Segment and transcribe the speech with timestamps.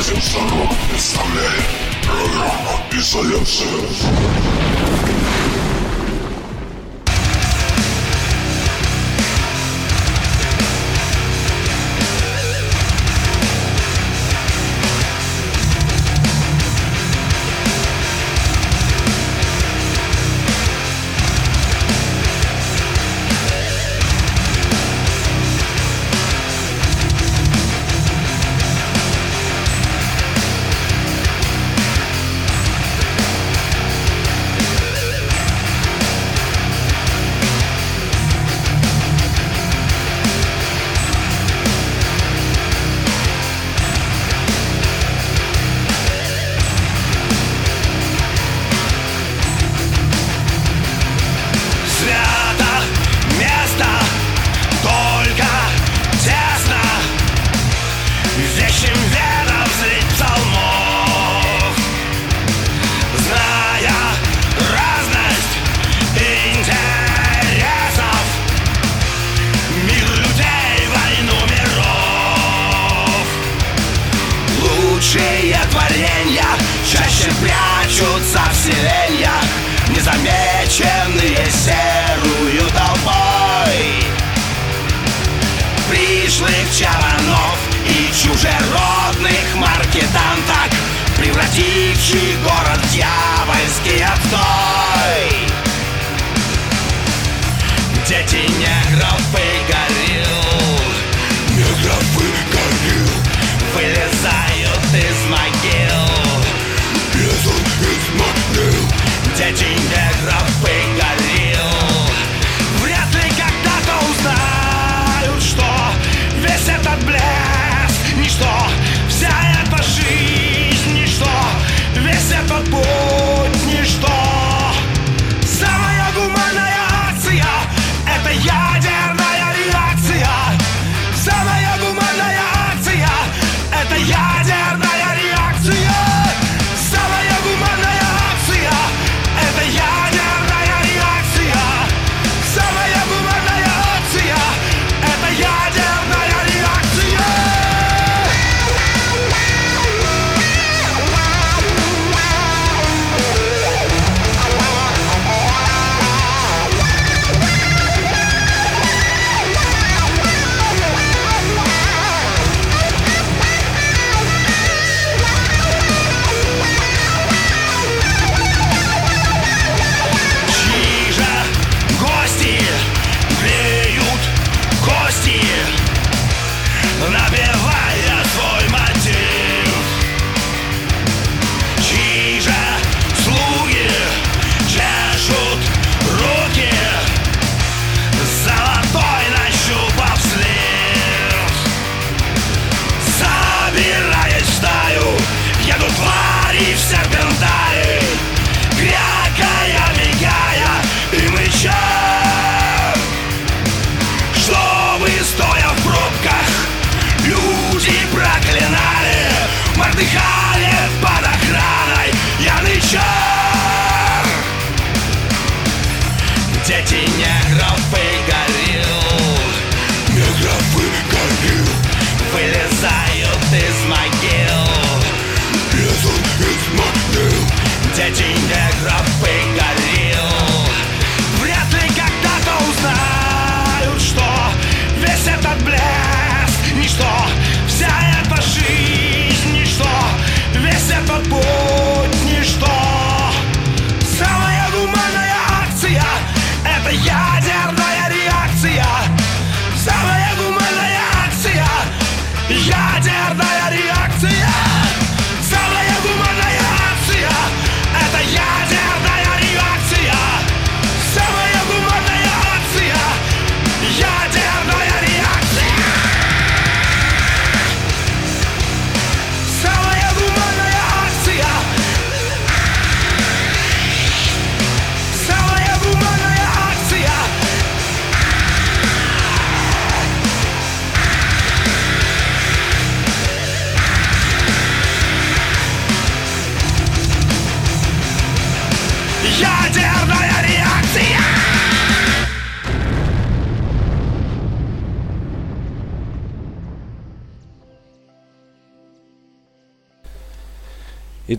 [0.00, 1.62] Разим Сорок представляет
[2.02, 3.68] программу «Изоляция».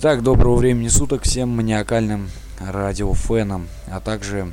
[0.04, 4.52] Итак, доброго времени суток всем маниакальным радиофенам, а также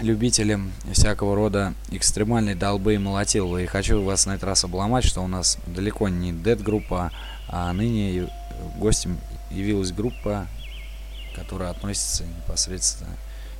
[0.00, 3.56] любителям всякого рода экстремальной долбы и молотилова.
[3.62, 7.10] И хочу вас на этот раз обломать, что у нас далеко не дед-группа,
[7.48, 8.28] а ныне
[8.76, 9.16] гостем
[9.50, 10.46] явилась группа,
[11.36, 13.12] которая относится непосредственно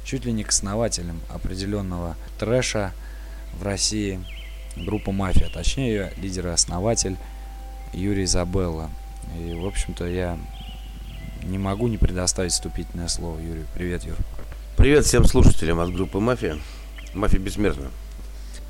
[0.04, 2.92] чуть ли не к основателям определенного трэша
[3.58, 4.20] в России,
[4.76, 7.16] группа «Мафия», точнее ее лидер основатель
[7.94, 8.90] Юрий Забелла.
[9.38, 10.36] И, в общем-то, я
[11.42, 13.66] не могу не предоставить вступительное слово Юрию.
[13.74, 14.16] Привет, Юр.
[14.76, 16.58] Привет всем слушателям от группы «Мафия».
[17.14, 17.90] «Мафия бессмертна».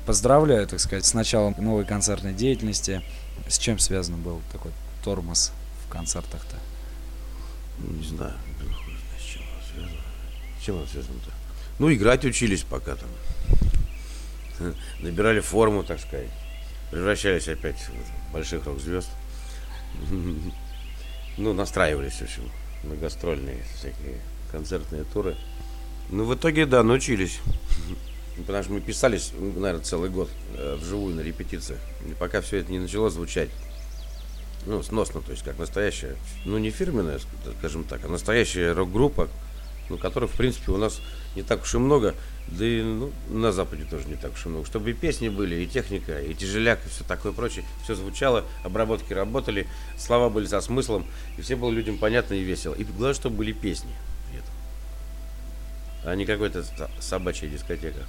[0.05, 3.01] Поздравляю, так сказать, с началом новой концертной деятельности.
[3.47, 4.71] С чем связан был такой
[5.03, 5.51] тормоз
[5.85, 6.57] в концертах-то?
[7.79, 8.33] Не знаю,
[9.17, 9.97] с чем он связан.
[10.59, 11.31] С чем он связан-то?
[11.79, 13.09] Ну, играть учились пока там.
[14.99, 16.29] Набирали форму, так сказать.
[16.91, 17.77] Превращались опять
[18.29, 19.09] в больших рок-звезд.
[21.35, 22.43] Ну, настраивались, в общем,
[22.83, 24.19] на гастрольные всякие
[24.51, 25.35] концертные туры.
[26.09, 27.39] Ну, в итоге, да, научились.
[28.37, 31.79] Потому что мы писались, наверное, целый год э, вживую на репетициях.
[32.07, 33.49] И пока все это не начало звучать,
[34.65, 36.15] ну, сносно, то есть как настоящая,
[36.45, 37.19] ну, не фирменная,
[37.59, 39.27] скажем так, а настоящая рок-группа,
[39.89, 41.01] ну, которых, в принципе, у нас
[41.35, 42.15] не так уж и много,
[42.47, 44.65] да и ну, на Западе тоже не так уж и много.
[44.65, 47.65] Чтобы и песни были, и техника, и тяжеляк, и все такое прочее.
[47.83, 51.05] Все звучало, обработки работали, слова были со смыслом,
[51.37, 52.73] и все было людям понятно и весело.
[52.73, 53.91] И главное, чтобы были песни
[54.29, 54.51] при этом.
[56.05, 56.63] А не какой-то
[56.99, 58.05] собачья дискотека.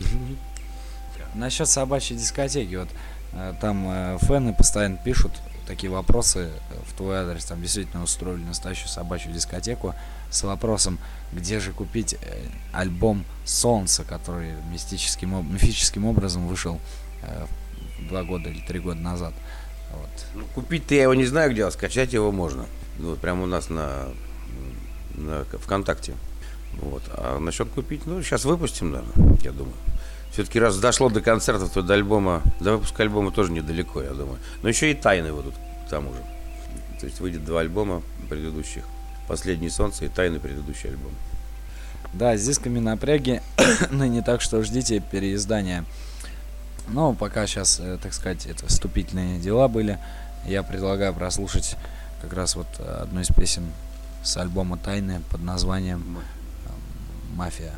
[1.34, 2.88] Насчет собачьей дискотеки, вот
[3.32, 5.32] э, там э, фэны постоянно пишут
[5.68, 6.50] такие вопросы
[6.86, 9.94] в твой адрес, там действительно устроили настоящую собачью дискотеку
[10.30, 10.98] с вопросом,
[11.32, 16.80] где же купить э, альбом Солнце, который мистическим, мифическим образом вышел
[17.22, 17.46] э,
[18.08, 19.34] два года или три года назад.
[19.92, 20.26] Вот.
[20.34, 22.66] Ну, купить-то я его не знаю где, а скачать его можно.
[22.98, 24.08] Вот прямо у нас на,
[25.14, 26.14] на ВКонтакте.
[26.80, 27.02] Вот.
[27.08, 29.76] А насчет купить, ну, сейчас выпустим, наверное, я думаю.
[30.32, 34.38] Все-таки раз дошло до концертов, то до альбома, до выпуска альбома тоже недалеко, я думаю.
[34.62, 35.54] Но еще и тайны будут
[35.86, 36.20] к тому же.
[37.00, 38.84] То есть выйдет два альбома предыдущих.
[39.28, 41.12] «Последнее солнце» и «Тайны» предыдущий альбом.
[42.14, 43.42] Да, с дисками напряги,
[43.90, 45.84] но не так, что ждите переиздания.
[46.88, 49.98] Но пока сейчас, э, так сказать, это вступительные дела были,
[50.46, 51.76] я предлагаю прослушать
[52.22, 53.64] как раз вот одну из песен
[54.24, 56.18] с альбома «Тайны» под названием
[57.34, 57.74] «Мафия».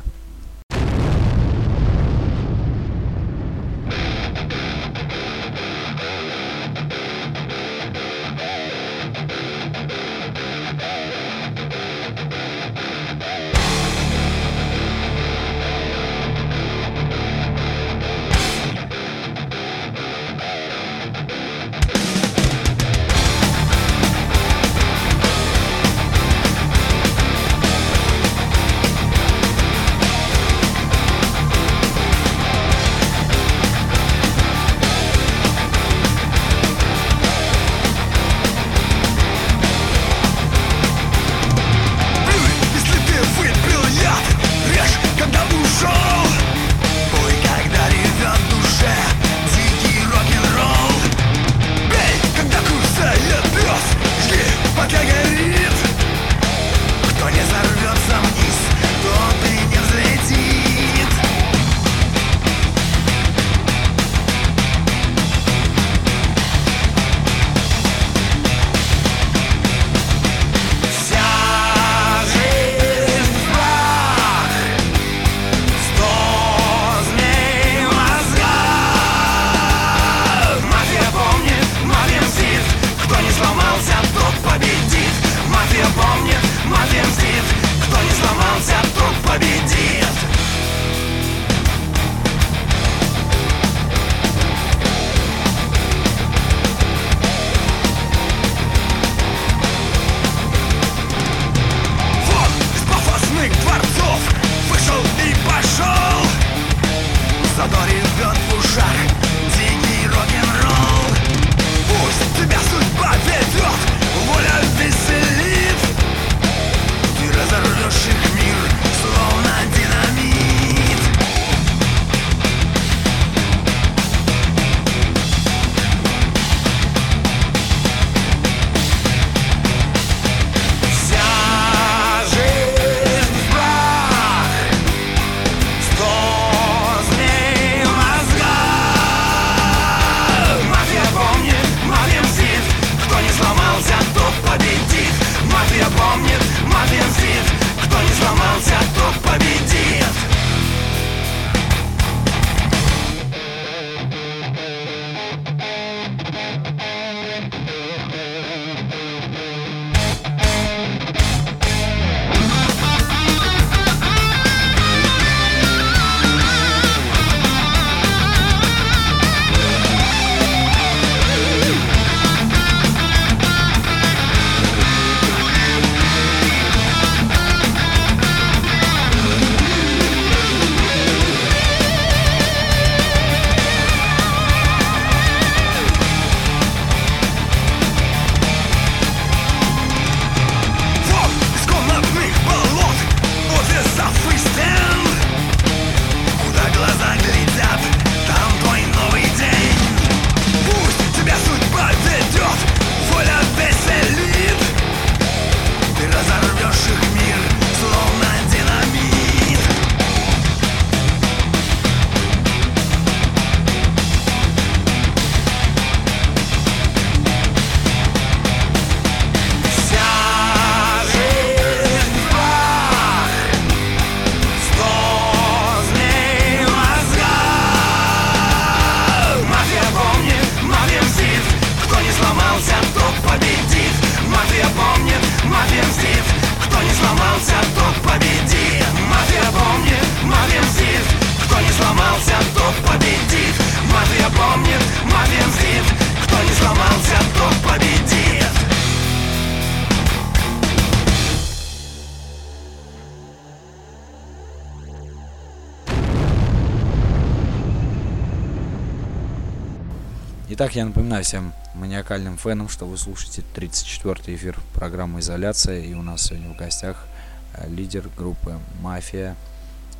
[260.61, 266.03] Итак, я напоминаю всем маниакальным фенам, что вы слушаете 34-й эфир программы «Изоляция», и у
[266.03, 267.07] нас сегодня в гостях
[267.55, 269.35] э, лидер группы «Мафия»,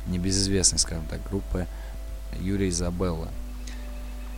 [0.06, 1.66] небезызвестной, скажем так, группы
[2.38, 3.26] Юрий Изабелла.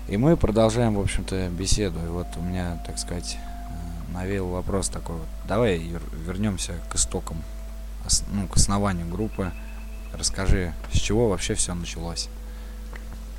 [0.09, 1.99] И мы продолжаем, в общем-то, беседу.
[2.03, 5.17] И вот у меня, так сказать, э, навеял вопрос такой.
[5.17, 5.29] Вот.
[5.47, 5.77] Давай
[6.27, 7.37] вернемся к истокам,
[8.33, 9.53] ну, к основанию группы.
[10.15, 12.31] Расскажи, с чего вообще все началось?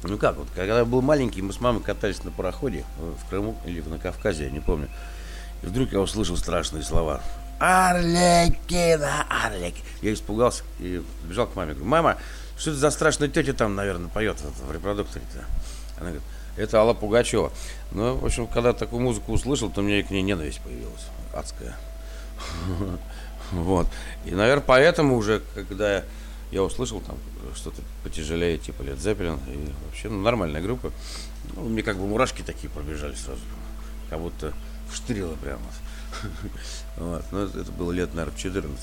[0.07, 3.29] Ну как, вот когда я был маленький, мы с мамой катались на пароходе э, в
[3.29, 4.87] Крыму или на Кавказе, я не помню.
[5.63, 7.21] И вдруг я услышал страшные слова.
[7.59, 9.75] Арлекина, Арлек.
[10.01, 11.73] Я испугался и бежал к маме.
[11.73, 12.17] Говорю, мама,
[12.57, 15.45] что это за страшная тетя там, наверное, поет в репродукторе-то?
[15.97, 16.23] Она говорит,
[16.57, 17.51] это Алла Пугачева.
[17.91, 21.07] Ну, в общем, когда такую музыку услышал, то у меня и к ней ненависть появилась.
[21.33, 21.75] Адская.
[23.51, 23.85] Вот.
[24.25, 26.03] И, наверное, поэтому уже, когда я
[26.51, 27.17] услышал там
[27.55, 30.91] что-то потяжелее, типа Лед Зеппелин, и вообще, ну, нормальная группа.
[31.55, 33.41] Ну, мне как бы мурашки такие пробежали сразу.
[34.09, 34.53] Как будто
[34.89, 35.61] вштырило прямо.
[36.97, 37.25] Вот.
[37.31, 38.79] Ну, это было лет, наверное, 14.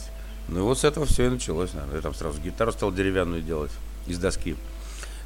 [0.49, 1.97] Ну, и вот с этого все и началось, наверное.
[1.97, 3.71] Я там сразу гитару стал деревянную делать
[4.07, 4.57] из доски.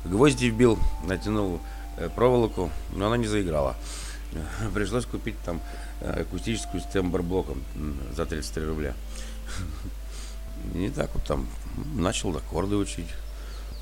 [0.05, 1.61] Гвозди вбил, натянул
[1.97, 3.77] э, проволоку, но она не заиграла.
[4.75, 5.61] Пришлось купить там
[6.01, 7.63] э, акустическую с тембр-блоком
[8.15, 8.95] за 33 рубля.
[10.75, 11.49] И так вот там
[11.95, 13.09] начал аккорды учить.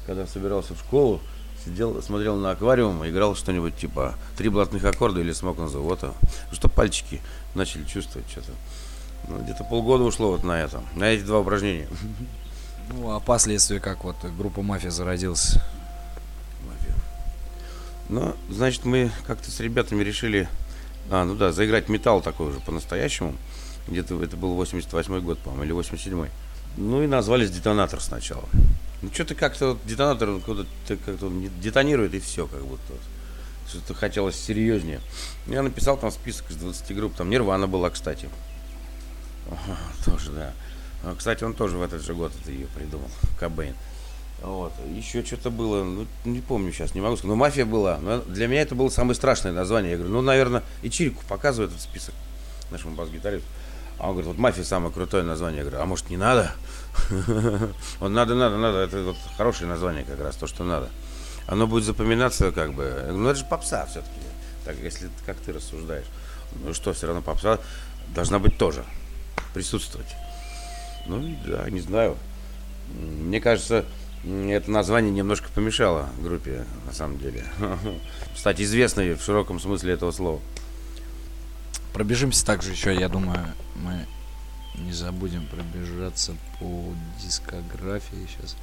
[0.06, 1.20] Когда собирался в школу,
[1.64, 6.12] сидел, смотрел на аквариум, играл что-нибудь типа три блатных аккорда или смог на завода,
[6.52, 7.20] что пальчики
[7.54, 8.52] начали чувствовать что-то.
[9.28, 11.88] Ну, где-то полгода ушло вот на это, на эти два упражнения.
[12.90, 15.56] Ну, а последствия, как вот группа «Мафия» зародилась?
[16.66, 16.94] Мафия.
[18.10, 20.50] Ну, значит, мы как-то с ребятами решили,
[21.10, 23.36] а, ну да, заиграть металл такой уже по-настоящему.
[23.88, 26.28] Где-то это был 88 год, по-моему, или 87 -й.
[26.76, 28.44] Ну и назвались детонатор сначала.
[29.02, 32.94] Ну что-то как-то детонатор он куда-то как-то он детонирует и все, как будто.
[33.68, 35.00] Что-то хотелось серьезнее.
[35.46, 37.14] Я написал там список из 20 групп.
[37.14, 38.28] Там Нирвана была, кстати.
[39.50, 40.52] Ага, тоже, да.
[41.02, 43.08] А, кстати, он тоже в этот же год это ее придумал.
[43.38, 43.74] Кобейн.
[44.42, 44.72] Вот.
[44.94, 47.30] Еще что-то было, ну, не помню сейчас, не могу сказать.
[47.30, 47.98] Но мафия была.
[47.98, 49.92] Но для меня это было самое страшное название.
[49.92, 52.14] Я говорю, ну, наверное, и Чирику показывает этот список
[52.70, 53.48] нашему бас-гитаристу.
[53.98, 55.58] А он говорит, вот мафия самое крутое название.
[55.58, 56.52] Я говорю, а может не надо?
[58.00, 58.78] Он надо, надо, надо.
[58.78, 60.88] Это вот хорошее название как раз, то, что надо.
[61.46, 63.10] Оно будет запоминаться как бы.
[63.12, 64.10] Ну это же попса все-таки.
[64.64, 66.06] Так, если как ты рассуждаешь.
[66.64, 67.58] Ну что, все равно попса
[68.14, 68.84] должна быть тоже.
[69.52, 70.14] Присутствовать.
[71.06, 72.16] Ну да, не знаю.
[72.88, 73.84] Мне кажется,
[74.24, 77.44] это название немножко помешало группе, на самом деле.
[78.36, 80.40] Стать известной в широком смысле этого слова.
[81.92, 83.46] Пробежимся также еще, я думаю,
[83.76, 84.06] мы
[84.78, 88.56] не забудем пробежаться по дискографии сейчас.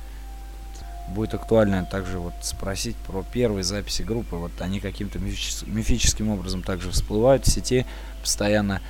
[1.10, 4.36] Будет актуально также вот спросить про первые записи группы.
[4.36, 7.86] Вот они каким-то мифическим, мифическим образом также всплывают в сети
[8.22, 8.82] постоянно.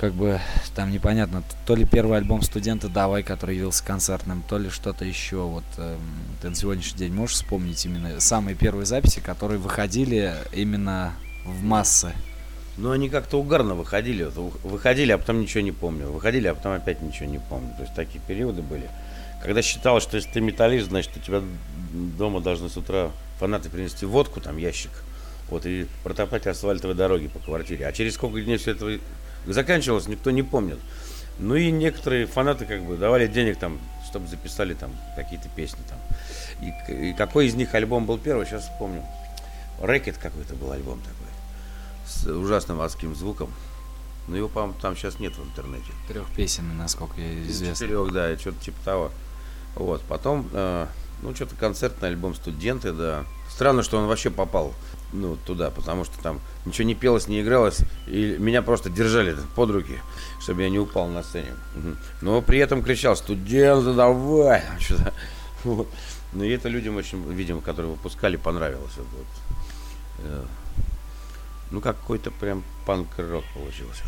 [0.00, 0.40] Как бы
[0.74, 5.38] там непонятно, то ли первый альбом студента Давай, который явился концертным, то ли что-то еще.
[5.38, 5.96] Вот э,
[6.42, 11.14] ты на сегодняшний день можешь вспомнить именно самые первые записи, которые выходили именно
[11.46, 12.12] в массы?
[12.78, 14.24] Ну, они как-то угарно выходили.
[14.62, 16.08] Выходили, а потом ничего не помню.
[16.08, 17.70] Выходили, а потом опять ничего не помню.
[17.76, 18.88] То есть такие периоды были.
[19.42, 21.42] Когда считалось, что если ты металлист, значит, у тебя
[22.18, 24.90] дома должны с утра фанаты принести водку, там ящик,
[25.48, 27.86] вот, и протопать асфальтовые дороги по квартире.
[27.86, 28.98] А через сколько дней все это
[29.46, 30.78] заканчивалось, никто не помнит.
[31.38, 33.78] Ну и некоторые фанаты как бы давали денег там,
[34.08, 35.98] чтобы записали там какие-то песни там.
[36.60, 39.02] И, и какой из них альбом был первый, сейчас вспомню.
[39.80, 41.35] Рэкет какой-то был альбом такой
[42.06, 43.50] с ужасным адским звуком.
[44.28, 45.92] Но его, по-моему, там сейчас нет в интернете.
[46.08, 47.86] Трех песен, насколько я известно.
[47.86, 49.10] Четырех, да, что-то типа того.
[49.76, 50.86] Вот, потом, э,
[51.22, 53.24] ну, что-то концертный альбом «Студенты», да.
[53.50, 54.74] Странно, что он вообще попал,
[55.12, 59.70] ну, туда, потому что там ничего не пелось, не игралось, и меня просто держали под
[59.70, 59.98] руки,
[60.40, 61.52] чтобы я не упал на сцене.
[62.22, 65.12] Но при этом кричал «Студенты, давай!» Что-то.
[65.64, 65.88] Вот.
[66.32, 68.92] Ну, и это людям очень, видимо, которые выпускали, понравилось.
[68.96, 70.46] Вот,
[71.70, 74.04] ну, какой-то прям панк-рок получился.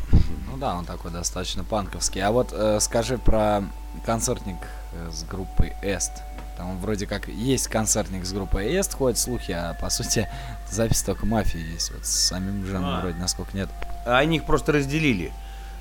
[0.50, 2.22] Ну да, он такой достаточно панковский.
[2.22, 3.64] А вот э, скажи про
[4.06, 4.56] концертник
[4.92, 6.12] э, с группой Эст.
[6.56, 10.28] Там вроде как есть концертник с группой Эст, ходят слухи, а по сути
[10.70, 11.92] запись только мафии есть.
[11.92, 13.00] Вот с самим Жаном а.
[13.00, 13.68] вроде насколько нет.
[14.06, 15.32] А они их просто разделили.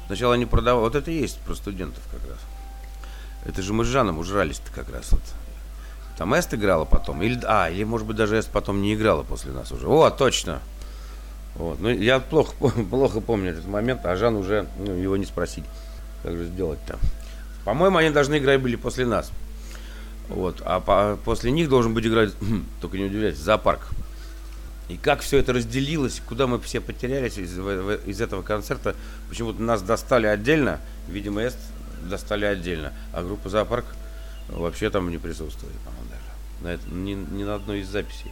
[0.07, 0.83] Сначала они продавали.
[0.83, 2.39] Вот это и есть про студентов как раз.
[3.45, 5.21] Это же мы с Жаном ужрались-то как раз вот.
[6.17, 7.21] Там Эст играла потом.
[7.21, 9.87] Или, а, или может быть даже Эст потом не играла после нас уже.
[9.87, 10.59] О, точно.
[11.57, 11.79] Вот.
[11.79, 12.53] Ну, я плохо,
[12.89, 15.65] плохо помню этот момент, а Жан уже ну, его не спросить,
[16.23, 16.99] как же сделать-то.
[17.65, 19.31] По-моему, они должны играть были после нас.
[20.29, 20.61] Вот.
[20.65, 22.31] А по, после них должен быть играть,
[22.81, 23.87] только не удивляйтесь, зоопарк.
[24.87, 28.95] И как все это разделилось, куда мы все потерялись из, из этого концерта.
[29.27, 31.57] Почему-то нас достали отдельно, видимо, Эст
[32.03, 33.85] достали отдельно, а группа Зоопарк
[34.47, 36.63] вообще там не присутствует, по-моему, даже.
[36.63, 38.31] На это, ни, ни на одной из записей.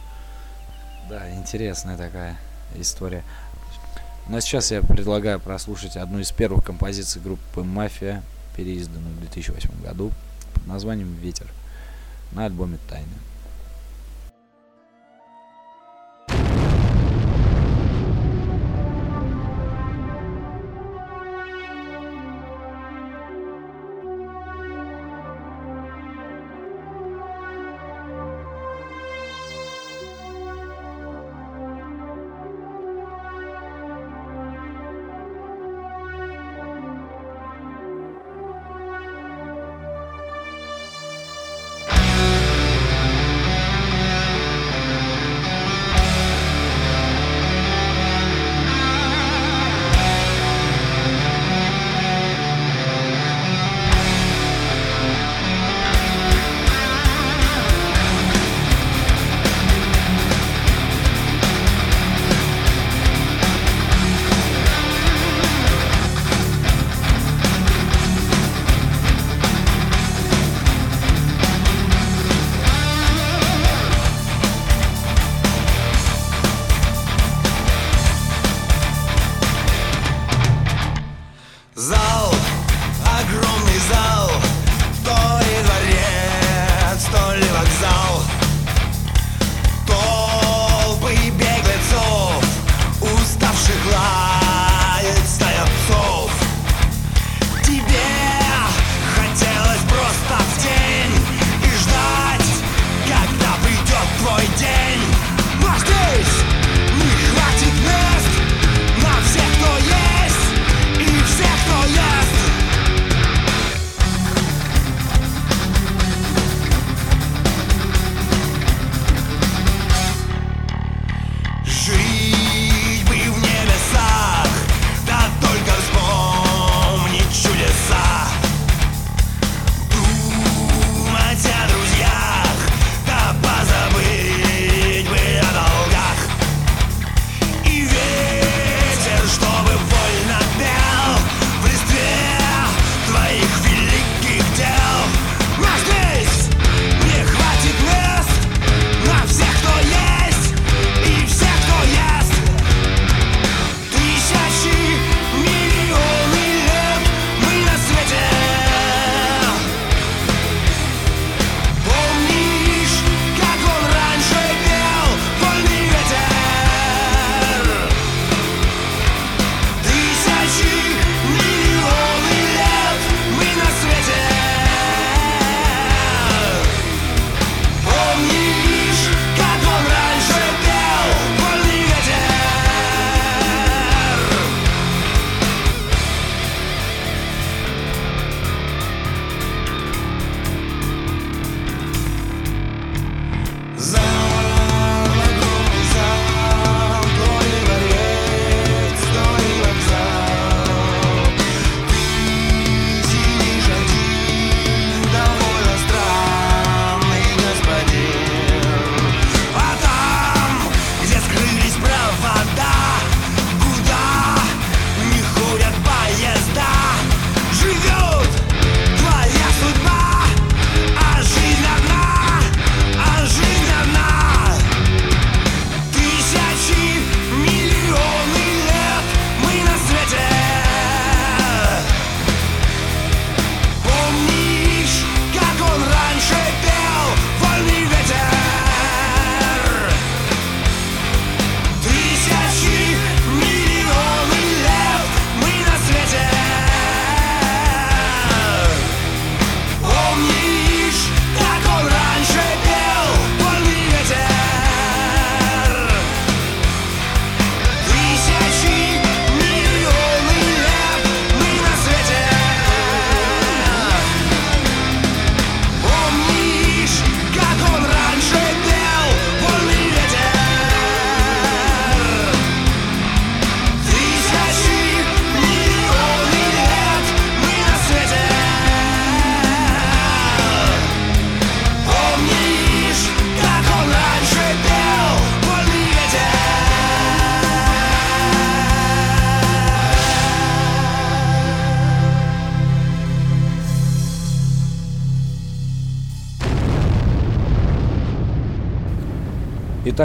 [1.10, 2.38] Да, интересная такая
[2.74, 3.22] история.
[4.28, 8.22] Но сейчас я предлагаю прослушать одну из первых композиций группы «Мафия»,
[8.56, 10.10] переизданную в 2008 году
[10.54, 11.46] под названием «Ветер»
[12.32, 13.06] на альбоме «Тайны».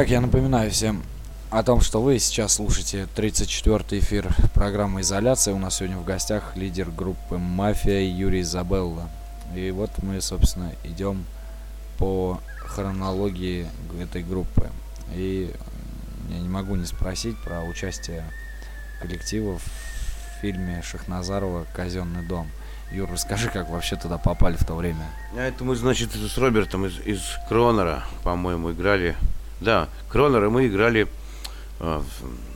[0.02, 1.04] Итак, я напоминаю всем
[1.52, 5.54] о том, что вы сейчас слушаете 34-й эфир программы «Изоляция».
[5.54, 9.12] У нас сегодня в гостях лидер группы «Мафия» Юрий Забелла.
[9.56, 11.24] И вот мы, собственно, идем
[12.00, 13.68] по хронологии
[14.02, 14.72] этой группы.
[15.14, 15.54] И
[16.32, 18.24] я не могу не спросить про участие
[19.04, 22.50] коллектива в фильме Шахназарова «Казенный дом».
[22.92, 25.06] Юр, расскажи, как вообще туда попали в то время.
[25.38, 29.16] А это мы, значит, с Робертом из, из Кронера, по-моему, играли.
[29.62, 31.08] Да, Кронера мы играли
[31.80, 32.02] э,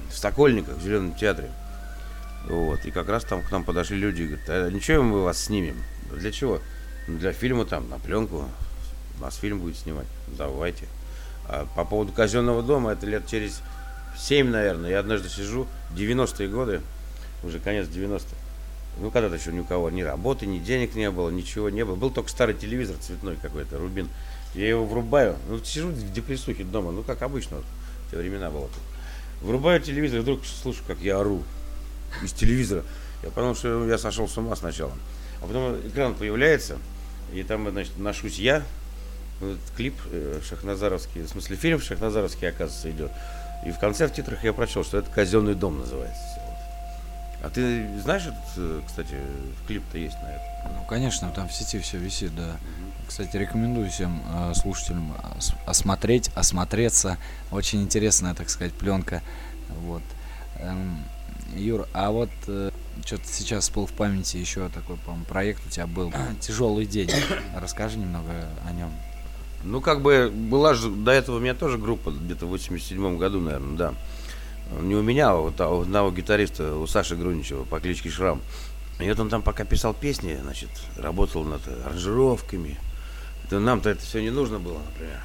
[0.10, 1.52] в, Сокольниках, в Зеленом театре.
[2.48, 2.84] Вот.
[2.86, 5.82] И как раз там к нам подошли люди и говорят, а ничего мы вас снимем.
[6.12, 6.60] Для чего?
[7.08, 8.46] «Ну, Для фильма там, на пленку.
[9.22, 10.08] Нас фильм будет снимать.
[10.28, 10.86] Давайте.
[11.48, 13.62] А по поводу казенного дома, это лет через
[14.18, 14.90] 7, наверное.
[14.90, 16.82] Я однажды сижу, 90-е годы,
[17.44, 18.26] уже конец 90-х.
[19.00, 21.96] Ну, когда-то еще ни у кого ни работы, ни денег не было, ничего не было.
[21.96, 24.10] Был только старый телевизор цветной какой-то, Рубин.
[24.56, 27.66] Я его врубаю, ну, сижу в депрессухе дома, ну, как обычно, вот,
[28.08, 28.70] в те времена было.
[29.42, 31.44] Врубаю телевизор, вдруг слышу, как я ору
[32.24, 32.84] из телевизора.
[33.22, 34.94] Я понял, что я сошел с ума сначала.
[35.42, 36.78] А потом экран появляется,
[37.34, 38.64] и там, значит, ношусь я,
[39.42, 43.12] вот этот клип э, Шахназаровский, в смысле фильм Шахназаровский, оказывается, идет.
[43.66, 46.22] И в конце в титрах я прочел, что это «Казенный дом» называется.
[47.44, 49.16] А ты знаешь, этот, э, кстати,
[49.68, 50.72] клип-то есть на это?
[50.74, 52.56] Ну, конечно, там в сети все висит, да.
[53.08, 57.18] Кстати, рекомендую всем э, слушателям ос- осмотреть, осмотреться.
[57.52, 59.22] Очень интересная, так сказать, пленка.
[59.82, 60.04] Вот.
[60.60, 61.04] Эм,
[61.56, 62.30] Юр, а вот
[63.06, 66.12] что-то сейчас всплыл в памяти еще такой, по-моему, проект у тебя был.
[66.42, 67.12] Тяжелый день.
[67.56, 68.32] Расскажи немного
[68.68, 68.92] о нем.
[69.64, 73.40] Ну, как бы, была же до этого у меня тоже группа, где-то в 87 году,
[73.40, 73.94] наверное, да.
[74.82, 78.42] Не у меня, а вот а у одного гитариста, у Саши Груничева по кличке Шрам.
[79.00, 82.78] И вот он там пока писал песни, значит, работал над аранжировками.
[83.46, 85.22] Это нам-то это все не нужно было, например.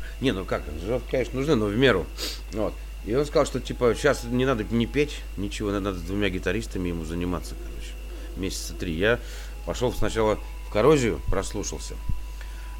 [0.20, 2.04] Не, ну как, аранжировки, конечно, нужны, но в меру.
[2.52, 2.74] Вот.
[3.06, 6.88] И он сказал, что типа сейчас не надо не петь ничего, надо с двумя гитаристами
[6.88, 7.92] ему заниматься, короче.
[8.36, 8.94] Месяца три.
[8.94, 9.20] Я
[9.64, 11.94] пошел сначала в коррозию, прослушался.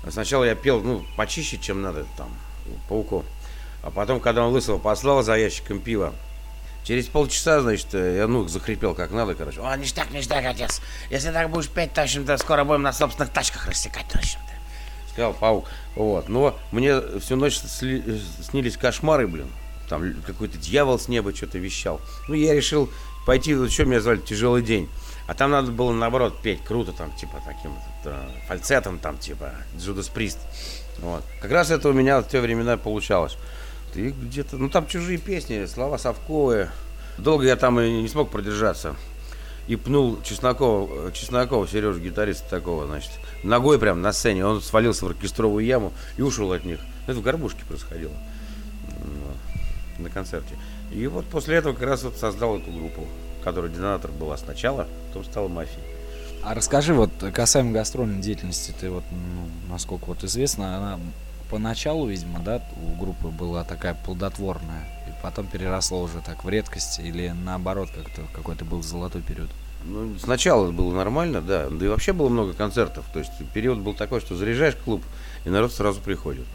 [0.08, 2.28] Сначала я пел, ну, почище, чем надо, там,
[2.88, 3.24] пауков.
[3.82, 6.12] А потом, когда он лысого послал за ящиком пива,
[6.84, 9.60] через полчаса, значит, я, ну, захрипел как надо, короче.
[9.60, 10.80] О, ништяк, ништяк, отец.
[11.10, 14.50] Если так будешь петь, то, в общем-то, скоро будем на собственных тачках рассекать, в общем-то.
[15.12, 15.68] Сказал паук.
[15.96, 16.28] Вот.
[16.28, 19.48] Но мне всю ночь сли- снились кошмары, блин.
[19.88, 22.00] Там какой-то дьявол с неба что-то вещал.
[22.28, 22.88] Ну, я решил
[23.26, 24.88] пойти, вот что меня звали, тяжелый день.
[25.26, 27.72] А там надо было, наоборот, петь круто, там, типа, таким
[28.04, 30.38] э, фальцетом, там, типа, Джудас Прист.
[30.98, 31.22] Вот.
[31.40, 33.36] Как раз это у меня в те времена получалось.
[33.92, 36.70] Ты где-то, ну, там чужие песни, слова совковые.
[37.18, 38.96] Долго я там и не смог продержаться.
[39.66, 43.10] И пнул Чеснокова, Чеснокова, Сережу, гитариста такого, значит,
[43.44, 44.44] ногой прям на сцене.
[44.44, 46.80] Он свалился в оркестровую яму и ушел от них.
[47.06, 48.12] Это в горбушке происходило
[49.98, 50.56] на концерте.
[50.92, 53.06] И вот после этого как раз вот создал эту группу,
[53.44, 55.84] которая Динатор была сначала, потом стала мафией.
[56.42, 61.00] А расскажи, вот касаемо гастрольной деятельности, ты вот, ну, насколько вот известно, она
[61.50, 67.00] поначалу, видимо, да, у группы была такая плодотворная, и потом переросла уже так в редкость,
[67.00, 69.50] или наоборот, как-то какой-то был золотой период?
[69.84, 71.68] Ну, сначала было нормально, да.
[71.70, 73.04] Да и вообще было много концертов.
[73.12, 75.02] То есть период был такой, что заряжаешь клуб,
[75.44, 76.46] и народ сразу приходит.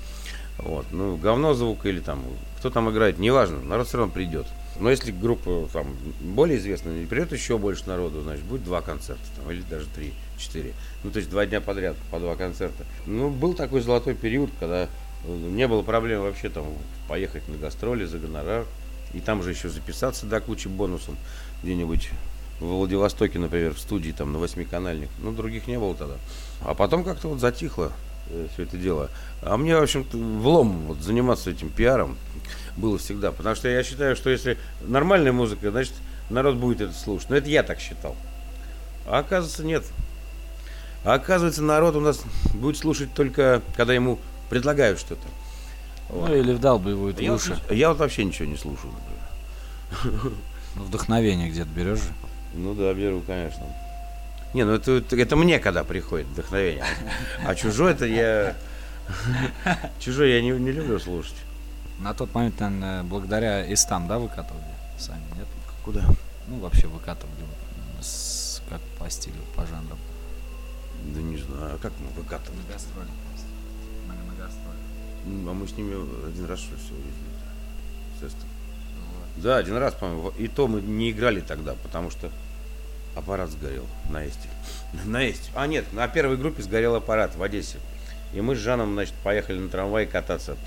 [0.58, 0.86] Вот.
[0.91, 2.23] Ну, говно звук или там,
[2.60, 4.45] кто там играет, неважно, народ все равно придет.
[4.79, 9.23] Но если группа там более известная, и придет еще больше народу, значит, будет два концерта,
[9.38, 10.73] там, или даже три, четыре.
[11.03, 12.85] Ну, то есть два дня подряд по два концерта.
[13.05, 14.88] Ну, был такой золотой период, когда э,
[15.27, 16.65] не было проблем вообще там
[17.07, 18.65] поехать на гастроли за гонорар.
[19.13, 21.15] И там же еще записаться до кучи бонусом
[21.63, 22.09] где-нибудь
[22.59, 25.09] в Владивостоке, например, в студии там на восьмиканальник.
[25.21, 26.15] Ну, других не было тогда.
[26.61, 27.93] А потом как-то вот затихло
[28.53, 29.09] все это дело.
[29.41, 32.17] А мне, в общем-то, влом вот, заниматься этим пиаром
[32.77, 33.31] было всегда.
[33.31, 35.93] Потому что я считаю, что если нормальная музыка, значит,
[36.29, 37.29] народ будет это слушать.
[37.29, 38.15] Но это я так считал.
[39.07, 39.83] А оказывается, нет.
[41.03, 42.21] А оказывается, народ у нас
[42.53, 44.17] будет слушать только, когда ему
[44.49, 45.27] предлагают что-то.
[46.09, 47.57] Ну, или вдалбливают в Я вот, уши.
[47.71, 50.33] я вот вообще ничего не слушаю, например.
[50.75, 52.09] Ну, вдохновение где-то берешь же.
[52.53, 53.65] Ну да, беру, конечно.
[54.55, 56.85] Не, ну это, это, мне когда приходит вдохновение.
[57.45, 58.55] А чужое это я...
[59.99, 61.35] Чужое я не, не люблю слушать.
[61.99, 64.63] На тот момент, наверное, благодаря Истам, да, выкатывали
[64.97, 65.47] сами, нет?
[65.83, 66.05] Куда?
[66.47, 67.35] Ну, вообще выкатывали
[67.99, 69.99] с- как по стилю, по жанрам.
[71.13, 72.57] Да не знаю, а как мы выкатывали?
[72.65, 73.47] На гастроли просто.
[74.07, 74.77] На, гастроли.
[75.25, 75.95] Ну, А мы с ними
[76.29, 77.35] один раз что ли всего ездили.
[78.13, 78.51] Естественно.
[79.35, 80.29] Да, один раз, по-моему.
[80.37, 82.31] И то мы не играли тогда, потому что
[83.15, 84.49] аппарат сгорел на Эсте.
[85.06, 85.49] На Эсте.
[85.56, 87.78] А нет, на первой группе сгорел аппарат в Одессе.
[88.34, 90.58] И мы с Жаном, значит, поехали на трамвае кататься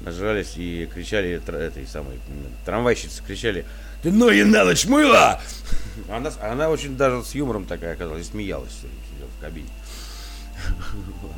[0.00, 2.18] нажрались и кричали, этой самой,
[2.64, 3.64] трамвайщицы кричали,
[4.02, 5.40] ты ноги на ночь мыла!
[6.10, 9.68] Она, она очень даже с юмором такая оказалась, смеялась, сидела в кабине.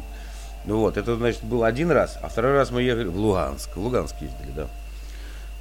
[0.65, 3.75] Ну вот, это, значит, был один раз, а второй раз мы ехали в Луганск.
[3.75, 4.69] В Луганск ездили, да.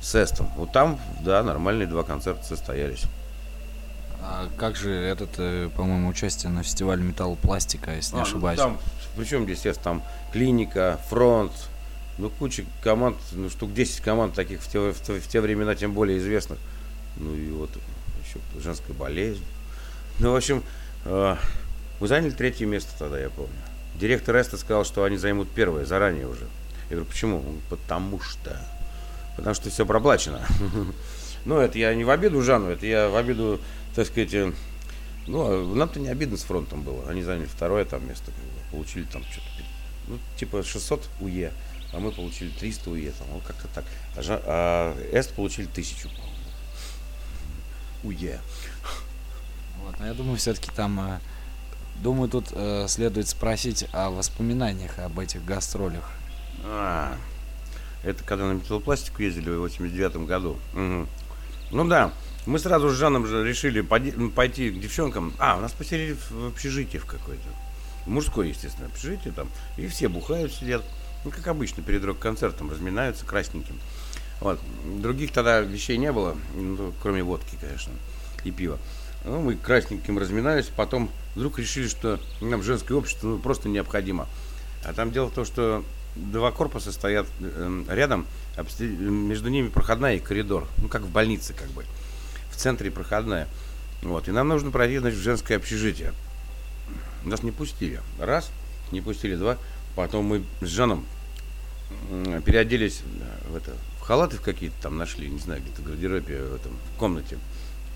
[0.02, 0.52] С Эстом.
[0.58, 3.04] Вот там, да, нормальные два концерта состоялись.
[4.30, 8.60] А как же этот, э, по-моему, участие на фестивале металлопластика, если не А, ну, ошибаюсь?
[8.60, 8.78] Там,
[9.16, 11.54] причем здесь естественно, там клиника, фронт,
[12.18, 15.76] ну куча команд, ну штук 10 команд таких в те, в те- в те времена
[15.76, 16.60] тем более известных.
[17.16, 17.70] Ну и вот
[18.28, 19.44] еще женская болезнь.
[20.20, 20.62] Ну, в общем,
[21.06, 21.36] э,
[22.02, 23.54] мы заняли третье место тогда, я помню.
[23.96, 26.48] Директор Эста сказал, что они займут первое, заранее уже.
[26.90, 27.38] Я говорю, почему?
[27.38, 28.60] Он потому что.
[29.38, 30.42] Потому что все проплачено.
[31.46, 33.62] Ну, это я не в обиду Жанну, это я в обиду,
[33.97, 34.53] так сказать, э,
[35.25, 37.10] ну, а нам-то не обидно с фронтом было.
[37.10, 38.31] Они заняли второе там место,
[38.69, 39.47] получили там что-то,
[40.07, 41.51] ну, типа 600 УЕ,
[41.93, 43.86] а мы получили 300 УЕ, там, вот как-то так.
[44.15, 46.36] А, Жа- а Эст получили 1000, по-моему.
[48.03, 48.39] УЕ.
[49.83, 51.19] Вот, но я думаю, все-таки там, э,
[51.95, 56.12] думаю, тут э, следует спросить о воспоминаниях об этих гастролях.
[56.65, 57.17] А,
[58.03, 60.60] это когда на металлопластику ездили в 89 году.
[60.73, 61.07] Мгм.
[61.71, 62.13] Ну да,
[62.47, 65.33] мы сразу с Жаном же решили пойти к девчонкам.
[65.38, 67.43] А, у нас поселили в- общежитие в какое-то.
[68.05, 69.49] Мужское, естественно, общежитие там.
[69.75, 70.81] И все бухают, сидят.
[71.25, 73.77] Ну, как обычно, перед рок-концертом разминаются красненьким.
[74.39, 74.60] Вот.
[75.01, 77.91] Других тогда вещей не было, ну, кроме водки, конечно,
[78.45, 78.79] и пива.
[79.25, 84.27] Ну, мы красненьким разминались, потом вдруг решили, что нам женское общество ну, просто необходимо.
[84.86, 85.83] А там дело в том, что
[86.15, 88.25] два корпуса стоят э, рядом,
[88.89, 91.83] между ними проходная и коридор, ну как в больнице как бы,
[92.58, 93.48] в центре проходная.
[94.02, 96.13] Вот, и нам нужно пройти, значит, в женское общежитие.
[97.24, 98.02] Нас не пустили.
[98.20, 98.50] Раз,
[98.91, 99.58] не пустили, два.
[99.96, 101.06] Потом мы с Жаном
[102.46, 103.02] переоделись
[103.50, 106.98] в, это, в халаты какие-то там нашли, не знаю, где-то в гардеробе в этом в
[106.98, 107.38] комнате.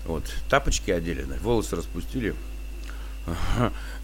[0.06, 2.34] Вот, тапочки одели, волосы распустили.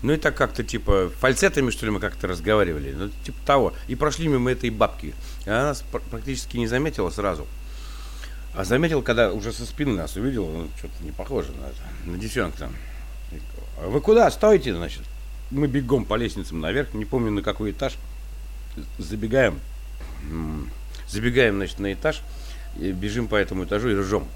[0.03, 2.93] Ну и так как-то типа фальцетами, что ли, мы как-то разговаривали.
[2.93, 3.75] Ну, типа того.
[3.89, 5.13] И прошли мимо этой бабки.
[5.45, 7.47] Она нас пр- практически не заметила сразу.
[8.59, 12.19] А заметил, когда уже со спины нас увидел, ну, что-то не похоже на это, на
[12.19, 12.73] девчонку там.
[13.31, 13.41] И,
[13.81, 14.29] «А Вы куда?
[14.33, 15.03] Стойте, значит.
[15.53, 17.97] Мы бегом по лестницам наверх, не помню на какой этаж.
[18.99, 19.61] Забегаем.
[21.07, 22.21] Забегаем, значит, на этаж.
[22.75, 24.27] Бежим по этому этажу и ржем.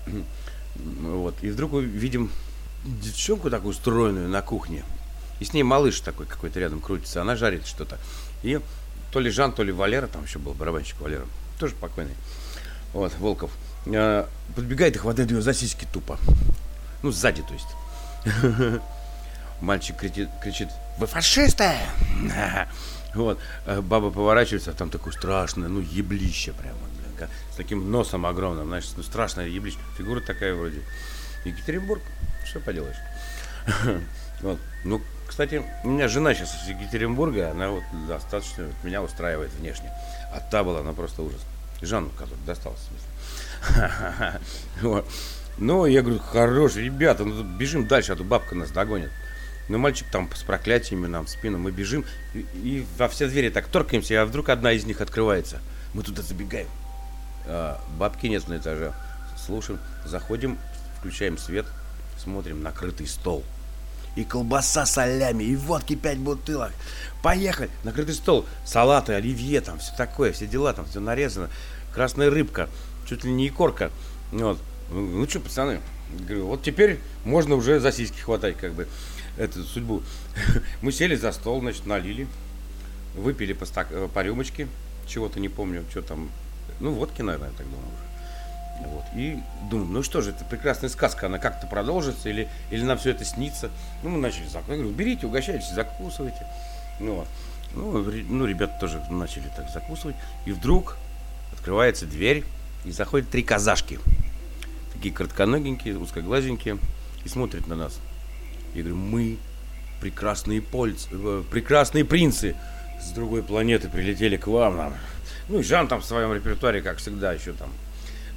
[0.77, 1.35] Вот.
[1.43, 2.31] И вдруг видим
[2.85, 4.85] девчонку такую стройную на кухне.
[5.41, 7.23] И с ней малыш такой какой-то рядом крутится.
[7.23, 7.99] Она жарит что-то.
[8.45, 8.61] И
[9.11, 11.27] то ли Жан, то ли Валера, там еще был барабанщик Валера.
[11.59, 12.15] Тоже покойный.
[12.93, 13.51] Вот, Волков.
[13.87, 16.19] Э, Подбегает и хватает ее за сиськи тупо.
[17.03, 18.81] Ну, сзади, то есть.
[19.61, 20.69] Мальчик кричит, кричит
[20.99, 21.73] «Вы фашисты!»
[23.15, 23.39] Вот.
[23.67, 26.79] э, Баба поворачивается, а там такое страшное, ну, еблище прямо.
[27.17, 29.79] блин, С таким носом огромным, знаешь, ну, страшное еблище.
[29.99, 30.83] Фигура такая вроде.
[31.45, 32.03] Екатеринбург,
[32.47, 32.97] что поделаешь.
[34.41, 34.59] Вот.
[34.83, 39.89] Ну, кстати, у меня жена сейчас из Екатеринбурга, она вот достаточно меня устраивает внешне.
[40.35, 41.41] А та была, она просто ужас.
[41.81, 43.07] Жанну, который достался, в смысле.
[45.59, 49.11] Ну, я говорю, хорош, ребята, ну бежим дальше, а то бабка нас догонит.
[49.69, 53.49] Ну, мальчик там с проклятиями нам в спину, мы бежим, и, и во все двери
[53.51, 55.61] так торкаемся, а вдруг одна из них открывается.
[55.95, 56.69] Мы туда забегаем.
[57.47, 58.93] А, бабки нет на этаже.
[59.47, 60.59] Слушаем, заходим,
[60.99, 61.67] включаем свет,
[62.19, 63.45] смотрим, накрытый стол.
[64.17, 66.73] И колбаса с солями, и водки пять бутылок.
[67.23, 67.71] Поехали.
[67.83, 68.47] Накрытый стол.
[68.65, 71.49] Салаты, оливье, там все такое, все дела, там все нарезано.
[71.95, 72.69] Красная рыбка,
[73.09, 73.91] чуть ли не икорка.
[74.31, 74.59] Вот.
[74.91, 75.81] Ну, ну что, пацаны,
[76.19, 78.89] говорю, вот теперь можно уже за сиськи хватать, как бы,
[79.39, 80.03] эту судьбу.
[80.83, 82.27] Мы сели за стол, значит, налили,
[83.15, 83.89] выпили по, стак...
[84.13, 84.69] по рюмочке,
[85.07, 86.31] чего-то не помню, что там,
[86.81, 88.13] ну, водки, наверное, я так думаю уже.
[88.87, 89.05] Вот.
[89.15, 89.39] И
[89.71, 93.25] думаю, ну что же, это прекрасная сказка, она как-то продолжится или, или нам все это
[93.25, 93.71] снится.
[94.03, 94.69] Ну, мы начали закусывать.
[94.69, 96.47] Я говорю, берите, угощайтесь, закусывайте.
[96.99, 97.29] Ну, вот.
[97.75, 100.17] ну, ну, ребята тоже начали так закусывать.
[100.47, 100.97] И вдруг
[101.53, 102.45] открывается дверь,
[102.85, 103.99] и заходят три казашки.
[104.95, 106.79] Такие коротконогенькие, узкоглазенькие,
[107.25, 108.01] и смотрят на нас.
[108.75, 109.39] Я говорю, мы
[110.01, 112.57] прекрасные польцы, э, прекрасные принцы
[113.01, 114.77] с другой планеты прилетели к вам.
[114.77, 114.95] Нам.
[115.49, 117.71] Ну и Жан там в своем репертуаре, как всегда, еще там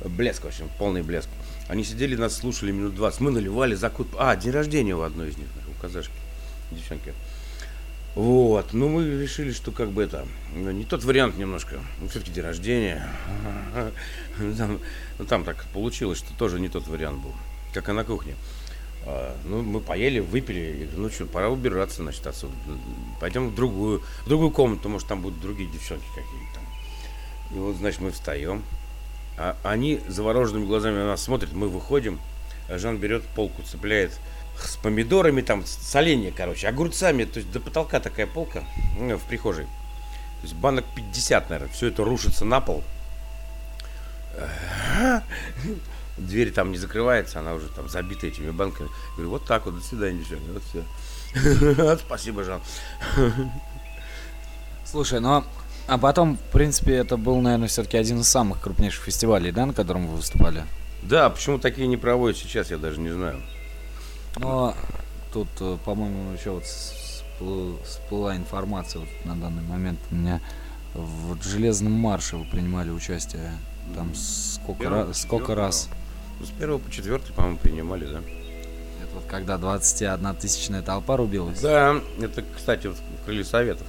[0.03, 1.29] блеск, в общем, полный блеск.
[1.67, 3.21] Они сидели, нас слушали минут 20.
[3.21, 4.08] Мы наливали закут.
[4.17, 6.13] А, день рождения у одной из них, у казашки,
[6.71, 7.13] девчонки.
[8.15, 10.25] Вот, ну мы решили, что как бы это,
[10.56, 13.10] ну, не тот вариант немножко, ну, все-таки день рождения.
[14.58, 14.80] Там,
[15.17, 17.32] ну, там так получилось, что тоже не тот вариант был,
[17.73, 18.36] как и на кухне.
[19.06, 22.54] А, ну, мы поели, выпили, ну что, пора убираться, значит, отсюда.
[23.21, 26.60] Пойдем в другую, в другую комнату, может, там будут другие девчонки какие-то.
[27.56, 28.63] И вот, значит, мы встаем.
[29.38, 32.19] А они завороженными глазами на нас смотрят, мы выходим.
[32.67, 34.19] А Жан берет полку, цепляет
[34.60, 37.26] с помидорами, там, с соленья, короче, огурцами.
[37.26, 38.63] То есть до потолка такая полка
[39.00, 39.65] ну, в прихожей.
[39.65, 41.74] То есть банок 50, наверное.
[41.74, 42.84] Все это рушится на пол.
[46.18, 48.89] Дверь там не закрывается, она уже там забита этими банками.
[49.13, 51.98] Говорю, вот так вот, до свидания, девчонки, вот все.
[52.06, 52.62] Спасибо, Жан.
[54.86, 55.44] Слушай, ну
[55.88, 59.74] а потом, в принципе, это был, наверное, все-таки один из самых крупнейших фестивалей, да, на
[59.74, 60.63] котором вы выступали?
[61.04, 63.41] Да, почему такие не проводят сейчас, я даже не знаю.
[64.38, 64.76] Но
[65.32, 70.41] тут, э, по-моему, еще вот всплы- всплыла информация вот на данный момент у меня
[70.93, 73.52] в Железном марше вы принимали участие.
[73.95, 75.89] Там сколько, Первого, сколько раз?
[76.39, 78.19] Ну, с первого по четвертый, по-моему, принимали, да?
[78.19, 81.60] Это вот когда 21 тысячная толпа рубилась?
[81.62, 83.88] Да, это, кстати, вот в крыле советов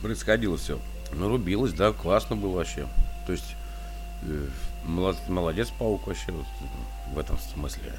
[0.00, 0.78] происходило все.
[1.12, 2.86] Ну, рубилось, да, классно было вообще.
[3.26, 3.54] То есть,
[4.22, 4.46] э,
[4.86, 6.32] молод- молодец паук вообще
[7.12, 7.92] в этом смысле.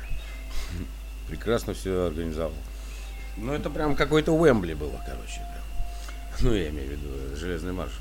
[1.29, 2.53] Прекрасно все организовал.
[3.37, 5.39] Ну, это прям какой-то Уэмбли было, короче.
[5.39, 5.61] да.
[6.41, 7.91] Ну, я имею в виду Железный марш.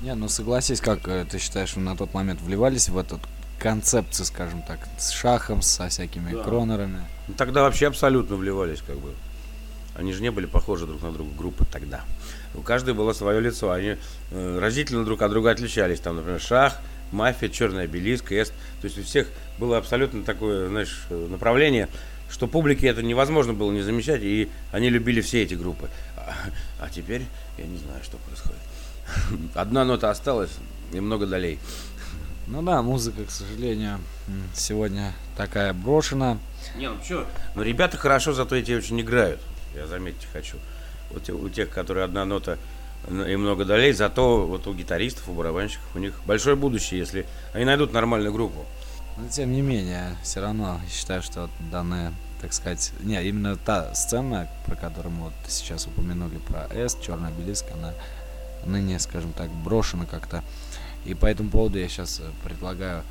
[0.00, 3.18] Не, ну согласись, как э, ты считаешь, вы на тот момент вливались в эту
[3.58, 6.42] концепцию, скажем так, с шахом, со всякими Да.
[6.44, 7.00] кронерами?
[7.26, 9.12] Ну, Тогда вообще абсолютно вливались, как бы.
[9.96, 12.02] Они же не были похожи друг на друга, группы тогда.
[12.54, 13.72] У каждой было свое лицо.
[13.72, 13.96] Они
[14.30, 15.98] э, разительно друг от друга отличались.
[15.98, 16.78] Там, например, Шах,
[17.10, 18.52] Мафия, Черный обелиск, Эст.
[18.80, 19.26] То есть у всех
[19.58, 21.88] было абсолютно такое, знаешь, э, направление,
[22.30, 25.88] что публике это невозможно было не замечать, и они любили все эти группы.
[26.16, 26.34] А,
[26.80, 27.22] а теперь
[27.56, 28.60] я не знаю, что происходит.
[29.54, 30.50] Одна нота осталась,
[30.92, 31.58] и много долей.
[32.46, 33.98] Ну да, музыка, к сожалению,
[34.54, 36.38] сегодня такая брошена.
[36.76, 37.26] Не, ну что?
[37.54, 39.40] Ну, ребята хорошо, зато эти очень играют.
[39.74, 40.56] Я заметить хочу.
[41.10, 42.58] Вот те- у тех, которые одна нота
[43.08, 47.64] и много долей, зато вот у гитаристов, у барабанщиков, у них большое будущее, если они
[47.64, 48.64] найдут нормальную группу.
[49.20, 54.48] Но тем не менее, все равно считаю, что данная, так сказать, не, именно та сцена,
[54.64, 57.94] про которую мы вот сейчас упомянули, про С, Черный обелиск, она
[58.64, 60.44] ныне, скажем так, брошена как-то.
[61.04, 63.02] И по этому поводу я сейчас предлагаю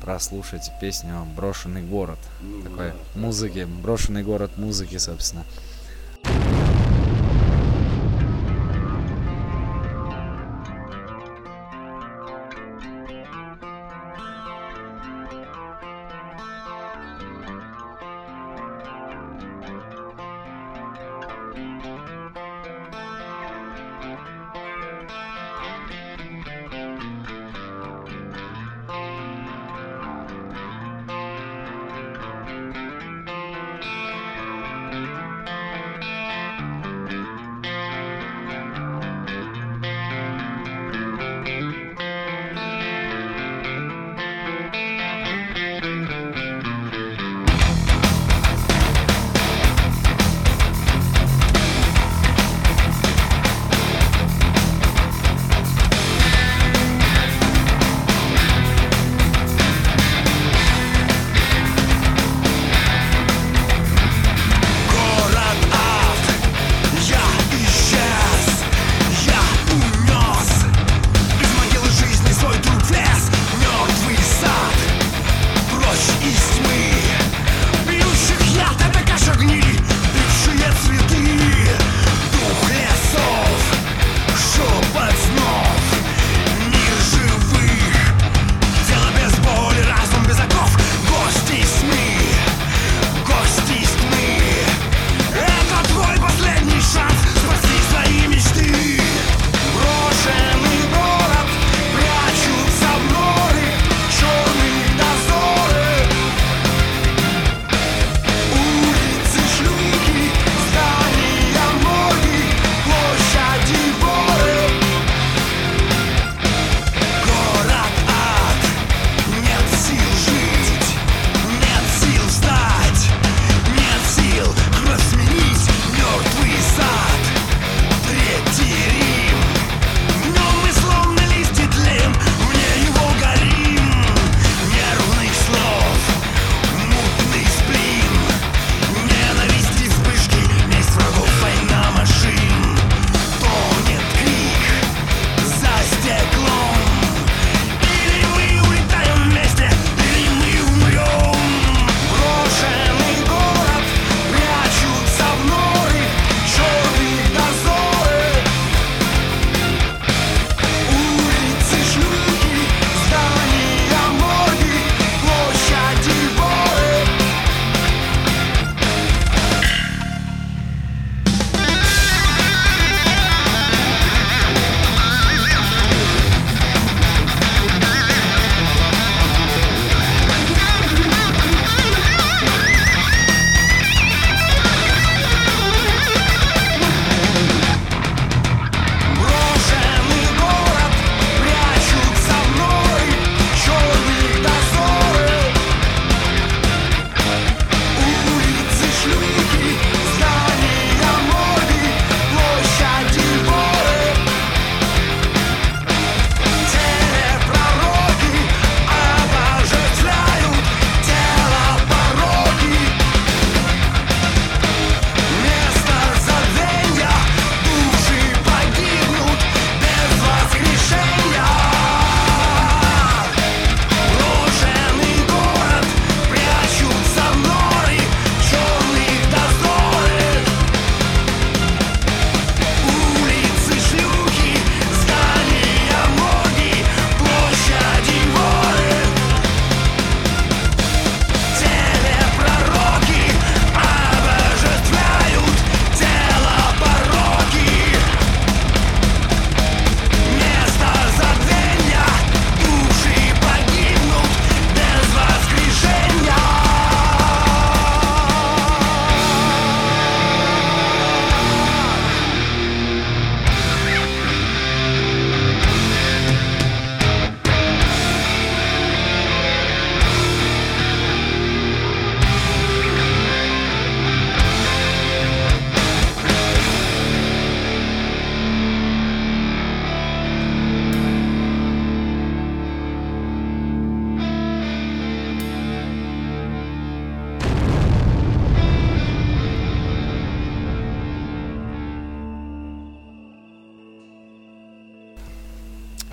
[0.00, 2.18] прослушать песню «Брошенный город».
[2.64, 5.44] Такой музыки, «Брошенный город» музыки, собственно.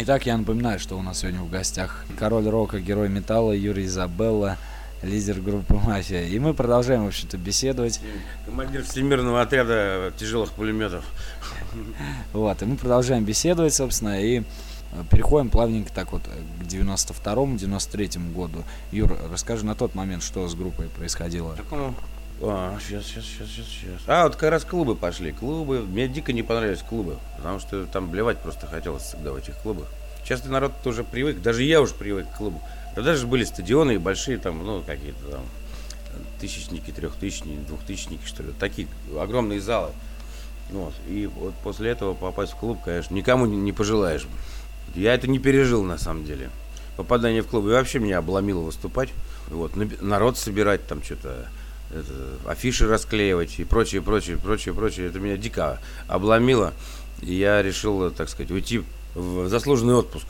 [0.09, 4.57] Итак, я напоминаю, что у нас сегодня в гостях король рока, герой металла Юрий Изабелла,
[5.03, 6.23] лидер группы «Мафия».
[6.23, 8.01] И мы продолжаем, в общем-то, беседовать.
[8.43, 11.05] Командир всемирного отряда тяжелых пулеметов.
[12.33, 14.43] Вот, и мы продолжаем беседовать, собственно, и э,
[15.11, 18.63] переходим плавненько так вот к 92-му, 93-му году.
[18.91, 21.55] Юр, расскажи на тот момент, что с группой происходило.
[21.55, 21.93] Такому...
[22.41, 24.01] А, сейчас, сейчас, сейчас, сейчас, сейчас.
[24.07, 25.33] А, вот как раз клубы пошли.
[25.33, 25.81] Клубы.
[25.81, 27.17] Мне дико не понравились клубы.
[27.37, 29.85] Потому что там блевать просто хотелось всегда в этих клубах.
[30.29, 31.41] Часто народ тоже привык.
[31.41, 32.61] Даже я уже привык к клубу.
[32.93, 35.41] Тогда же были стадионы большие там, ну, какие-то там
[36.39, 38.49] тысячники, трехтысячники, двухтысячники, что ли.
[38.59, 38.87] Такие
[39.19, 39.89] огромные залы.
[40.69, 40.93] Вот.
[41.07, 44.27] И вот после этого попасть в клуб, конечно, никому не, пожелаешь.
[44.93, 46.51] Я это не пережил на самом деле.
[46.95, 47.65] Попадание в клуб.
[47.65, 49.09] И вообще меня обломило выступать.
[49.47, 49.71] Вот.
[49.75, 51.47] Народ собирать там что-то.
[52.45, 55.07] афиши расклеивать и прочее, прочее, прочее, прочее.
[55.07, 56.75] Это меня дико обломило.
[57.23, 58.83] И я решил, так сказать, уйти
[59.15, 60.27] в заслуженный отпуск.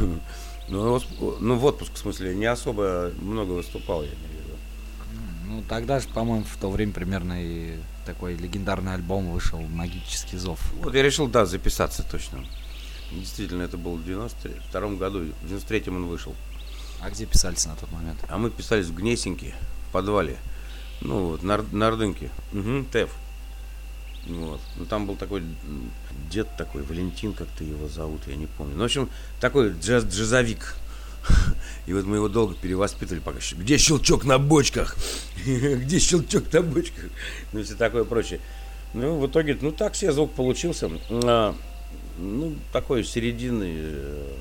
[0.70, 1.00] Ну,
[1.40, 4.56] ну, в отпуск, в смысле, не особо много выступал, я имею в виду.
[5.46, 10.60] Ну, тогда же, по-моему, в то время примерно и такой легендарный альбом вышел «Магический зов».
[10.82, 12.44] Вот я решил, да, записаться точно.
[13.12, 16.34] Действительно, это был в 92 году, в 93-м он вышел.
[17.00, 18.18] А где писались на тот момент?
[18.28, 19.54] А мы писались в Гнесинке,
[19.88, 20.36] в подвале.
[21.00, 22.30] Ну, вот, на, на Ордынке.
[22.52, 23.10] Угу, ТЭФ.
[24.28, 24.60] Вот.
[24.76, 25.42] Ну, там был такой
[26.30, 28.74] дед такой, Валентин, как-то его зовут, я не помню.
[28.74, 29.08] Ну, в общем,
[29.40, 30.74] такой джаз, джазовик.
[31.86, 34.96] И вот мы его долго перевоспитывали, пока щ- где щелчок на бочках?
[35.46, 37.04] Где щелчок на бочках?
[37.52, 38.40] Ну, все такое прочее.
[38.94, 40.90] Ну, в итоге, ну, так себе звук получился.
[41.10, 41.54] А,
[42.18, 44.32] ну, такой серединный, э,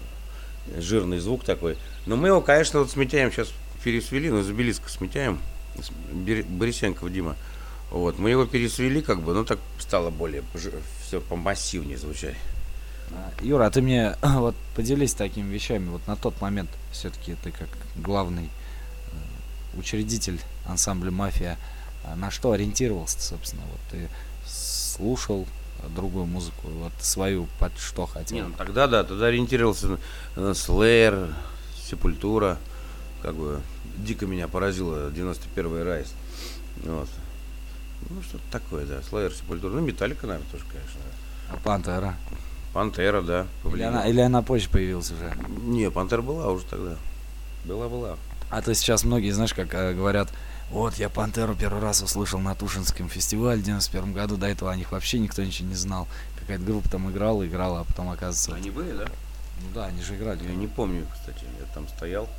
[0.79, 1.77] жирный звук такой.
[2.05, 3.49] Но мы его, конечно, вот с Митяем сейчас
[3.83, 5.39] пересвели, ну, Забелиска с Митяем,
[5.81, 7.35] с Бер- Борисенков Дима.
[7.91, 10.43] Вот, мы его пересвели, как бы, ну, так стало более,
[11.05, 12.35] все помассивнее звучать.
[13.41, 15.89] Юра, а ты мне вот поделись такими вещами.
[15.89, 21.57] Вот на тот момент все-таки ты как главный э, учредитель ансамбля «Мафия»,
[22.03, 23.63] а на что ориентировался, собственно?
[23.71, 24.09] Вот ты
[24.45, 25.45] слушал
[25.95, 28.35] другую музыку, вот свою под что хотел?
[28.35, 29.99] Не, ну, тогда, да, тогда ориентировался на,
[30.35, 31.33] на Slayer,
[31.89, 32.57] Сепультура,
[33.21, 33.61] как бы,
[33.97, 36.13] дико меня поразило 91-й Райс.
[36.83, 37.09] Вот.
[38.09, 40.99] Ну, что-то такое, да, Slayer, Сепультура, ну, Металлика, наверное, тоже, конечно.
[41.51, 42.15] А «Пантера»?
[42.73, 45.33] Пантера, да, Или она, или она позже появилась уже?
[45.61, 46.95] Не, Пантера была уже тогда.
[47.65, 48.17] Была-была.
[48.49, 50.29] А то сейчас многие, знаешь, как э, говорят,
[50.69, 54.75] вот я Пантеру первый раз услышал на Тушинском фестивале в 91 году, до этого о
[54.75, 56.07] них вообще никто ничего не знал.
[56.39, 58.53] Какая-то группа там играла, играла, а потом оказывается...
[58.53, 59.05] Они были, да?
[59.05, 60.43] Ну да, они же играли.
[60.43, 62.29] Я не помню, кстати, я там стоял.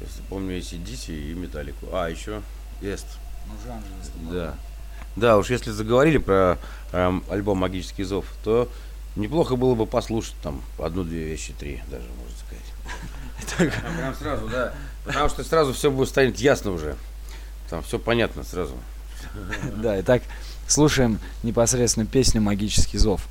[0.00, 1.86] Если помню ACDC и Металлику.
[1.92, 2.42] А, еще
[2.82, 3.06] Эст.
[3.46, 4.34] Ну, Жан же.
[4.34, 4.54] Да.
[5.16, 6.58] Да, уж если заговорили про
[6.92, 8.68] эм, альбом «Магический зов», то
[9.16, 13.74] неплохо было бы послушать там одну-две вещи, три даже, можно сказать.
[13.96, 14.74] Прям сразу, да.
[15.04, 16.96] Потому что сразу все будет станет ясно уже.
[17.70, 18.74] Там все понятно сразу.
[19.76, 20.22] Да, итак,
[20.68, 23.22] слушаем непосредственно песню «Магический зов».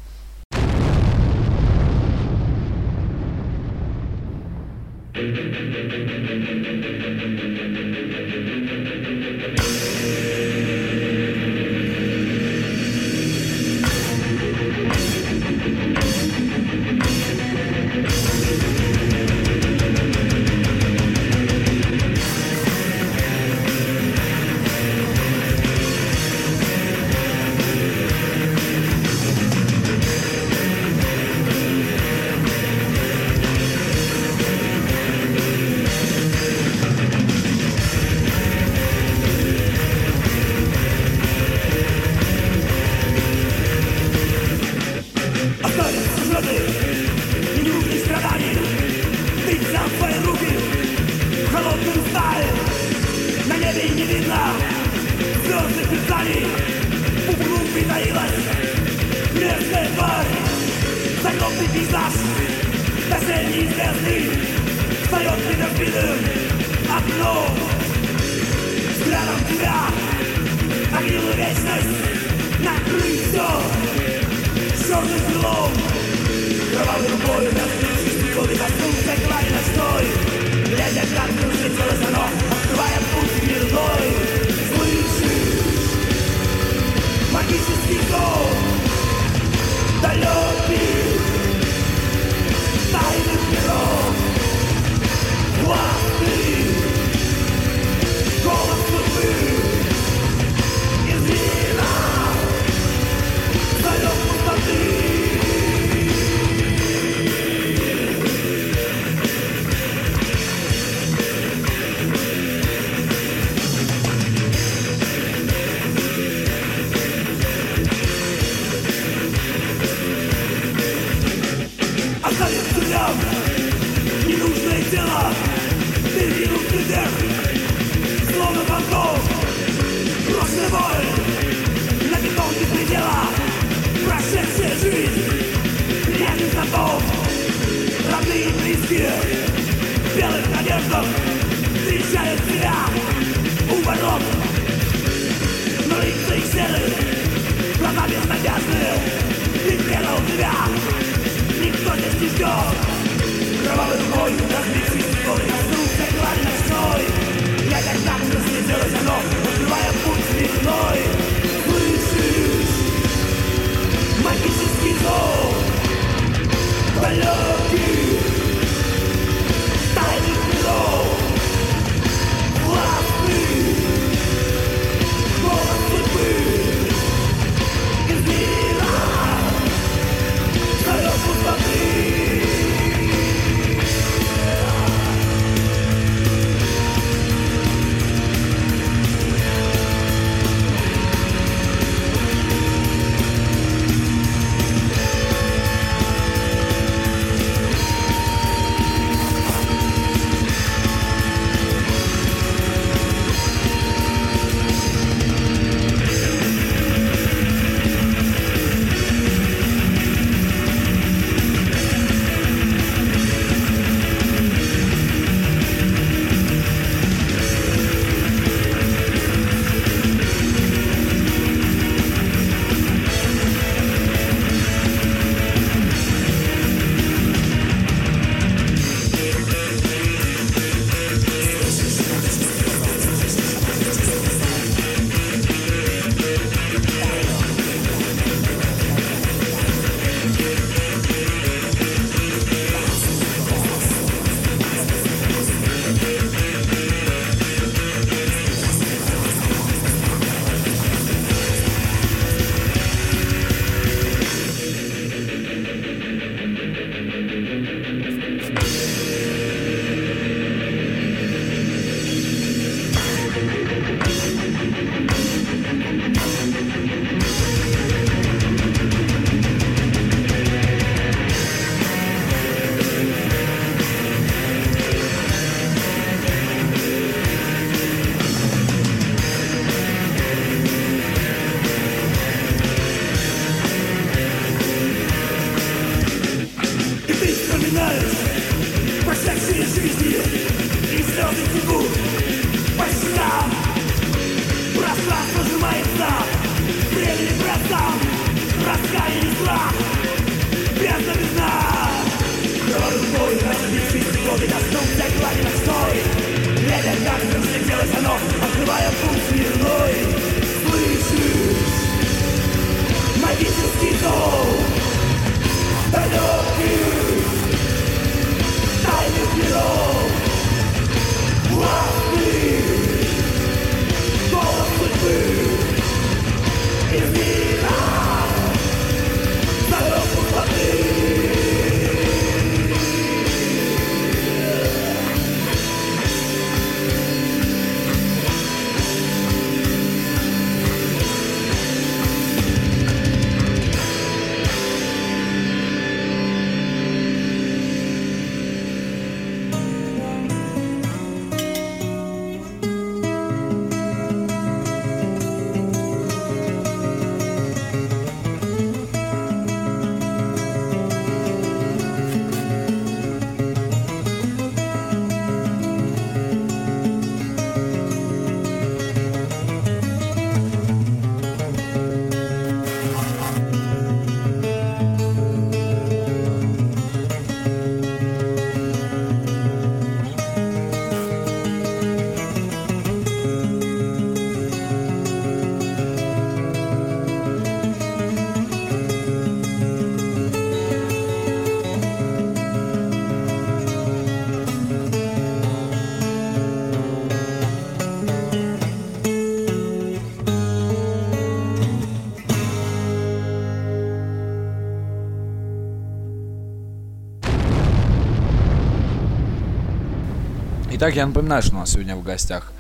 [410.84, 412.52] Итак, я напоминаю, что у нас сегодня в гостях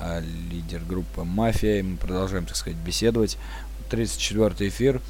[0.00, 0.22] э,
[0.52, 3.38] лидер группы «Мафия», и мы продолжаем, так сказать, беседовать.
[3.90, 5.00] 34-й эфир,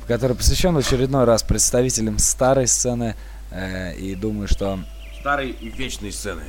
[0.00, 3.16] в который посвящен в очередной раз представителям старой сцены,
[3.50, 4.78] э, и думаю, что
[5.18, 6.44] Старой и вечной сцены.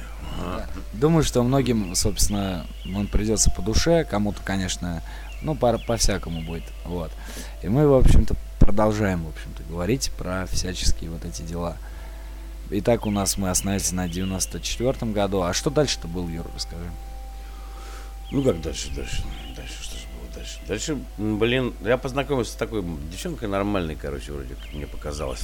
[0.93, 5.01] Думаю, что многим, собственно, он придется по душе, кому-то, конечно,
[5.41, 7.09] ну, по- по-всякому будет, вот.
[7.63, 11.75] И мы, в общем-то, продолжаем, в общем-то, говорить про всяческие вот эти дела.
[12.73, 15.41] Итак, у нас мы остановились на 94 году.
[15.41, 16.89] А что дальше-то было, Юра, расскажи.
[18.31, 19.23] Ну как дальше, дальше,
[19.57, 20.59] дальше, что же было дальше?
[20.69, 25.41] Дальше, блин, я познакомился с такой девчонкой нормальной, короче, вроде, как мне показалось.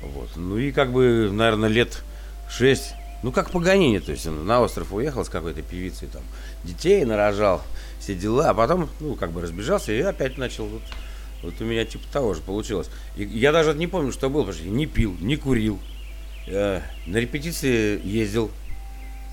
[0.00, 0.30] Вот.
[0.36, 2.02] Ну и как бы, наверное, лет
[2.48, 6.22] шесть, ну как Паганини, то есть на остров уехал с какой-то певицей, там,
[6.64, 7.60] детей нарожал,
[8.00, 10.82] все дела, а потом, ну, как бы разбежался и опять начал вот,
[11.42, 12.88] вот у меня типа того же получилось.
[13.16, 15.78] И я даже не помню, что было, потому что я не пил, не курил.
[16.46, 18.50] Э, на репетиции ездил,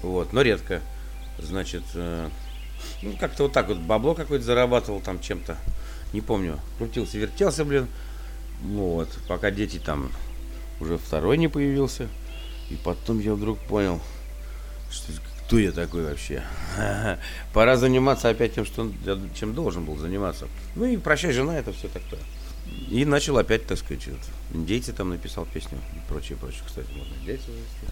[0.01, 0.81] вот, но редко.
[1.37, 2.29] Значит, э,
[3.01, 5.57] ну, как-то вот так вот бабло какое-то зарабатывал там чем-то.
[6.13, 6.59] Не помню.
[6.77, 7.87] Крутился, вертелся, блин.
[8.61, 10.11] Вот, пока дети там
[10.79, 12.07] уже второй не появился.
[12.69, 13.99] И потом я вдруг понял,
[14.91, 15.11] что
[15.45, 16.43] кто я такой вообще.
[17.53, 18.91] Пора заниматься опять тем, что
[19.33, 20.47] чем должен был заниматься.
[20.75, 22.19] Ну и прощай, жена, это все такое.
[22.89, 24.19] И начал опять, так сказать, вот,
[24.53, 26.61] индейцы там написал песню и прочее, прочее.
[26.65, 27.85] Кстати, можно индейцы завести.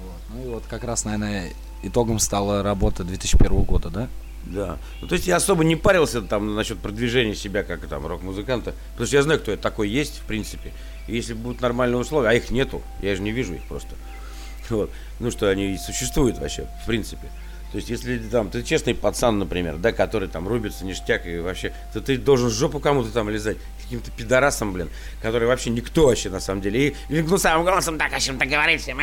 [0.00, 0.20] Вот.
[0.30, 1.52] Ну и вот как раз, наверное,
[1.82, 4.08] итогом стала работа 2001 года, да?
[4.46, 4.78] Да.
[5.00, 9.06] Ну, то есть я особо не парился там насчет продвижения себя как там рок-музыканта, потому
[9.06, 10.72] что я знаю, кто я такой есть, в принципе.
[11.06, 13.90] И если будут нормальные условия, а их нету, я же не вижу их просто.
[14.70, 14.90] Вот.
[15.18, 17.30] Ну, что они и существуют вообще, в принципе.
[17.72, 21.72] То есть, если там, ты честный пацан, например, да, который там рубится ништяк и вообще,
[21.92, 23.56] то ты должен жопу кому-то там лизать,
[23.88, 24.90] каким-то пидорасом, блин,
[25.22, 26.94] который вообще никто вообще на самом деле.
[27.08, 29.00] И, ну самым голосом так о чем-то говорит всем,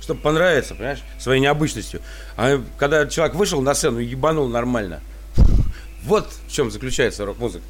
[0.00, 2.00] чтобы понравиться, понимаешь, своей необычностью.
[2.36, 5.00] А когда человек вышел на сцену ебанул нормально,
[6.04, 7.64] вот в чем заключается рок-музыка.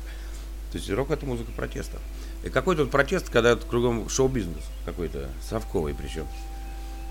[0.70, 1.98] То есть рок это музыка протеста.
[2.44, 6.26] И какой тут протест, когда кругом шоу-бизнес какой-то, совковый причем.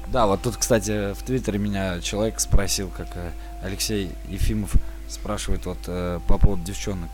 [0.07, 3.31] Да, вот тут, кстати, в Твиттере меня человек спросил, как э,
[3.63, 4.75] Алексей Ефимов
[5.09, 7.09] спрашивает вот э, по поводу девчонок.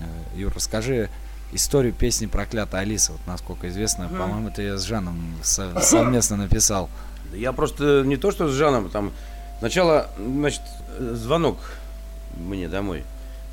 [0.00, 1.10] Э, Юр, расскажи
[1.52, 3.12] историю песни «Проклятая Алиса».
[3.12, 6.88] Вот, насколько известно, по-моему, ты ее с Жаном со- совместно написал.
[7.34, 9.12] Я просто не то что с Жаном, там
[9.58, 10.62] сначала, значит,
[10.98, 11.58] звонок
[12.36, 13.04] мне домой.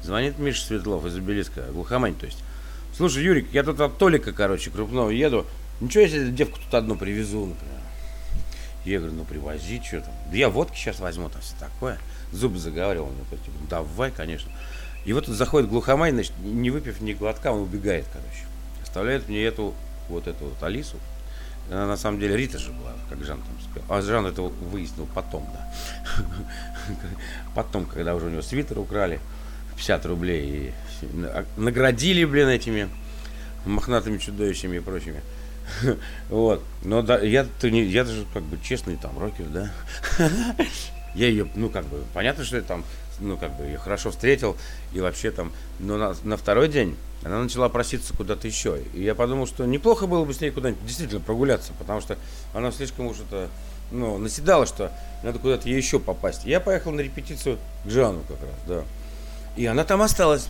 [0.03, 2.43] Звонит Миша Светлов из Обелиска, глухомань, то есть.
[2.95, 5.45] Слушай, Юрик, я тут от Толика, короче, крупного еду.
[5.81, 7.77] Ничего, если девку тут одну привезу, например.
[8.85, 10.13] Я говорю, ну привози, что там.
[10.31, 11.99] Да я водки сейчас возьму, там все такое.
[12.31, 14.49] Зубы заговорил, он такой, типа, давай, конечно.
[15.07, 18.43] И вот тут заходит глухомань, значит, не выпив ни глотка, он убегает, короче.
[18.83, 19.73] Оставляет мне эту,
[20.09, 20.97] вот эту вот Алису.
[21.71, 23.97] Она на самом деле Рита же была, как Жан там сказал.
[23.97, 25.71] А Жан это выяснил потом, да.
[27.55, 29.21] Потом, когда уже у него свитер украли,
[29.77, 32.89] 50 рублей, и на- наградили, блин, этими
[33.65, 35.21] мохнатыми чудовищами и прочими.
[36.29, 36.61] Вот.
[36.83, 39.71] Но да, я, то не, я даже как бы честный там рокер, да.
[41.15, 42.83] Я ее, ну как бы, понятно, что я там,
[43.19, 44.55] ну как бы ее хорошо встретил
[44.93, 48.81] и вообще там, но на, на второй день она начала проситься куда-то еще.
[48.93, 52.17] И я подумал, что неплохо было бы с ней куда-нибудь действительно прогуляться, потому что
[52.53, 53.49] она слишком уж это,
[53.91, 54.91] ну, наседала, что
[55.23, 56.45] надо куда-то ей еще попасть.
[56.45, 58.83] Я поехал на репетицию к Жану как раз, да.
[59.55, 60.47] И она там осталась.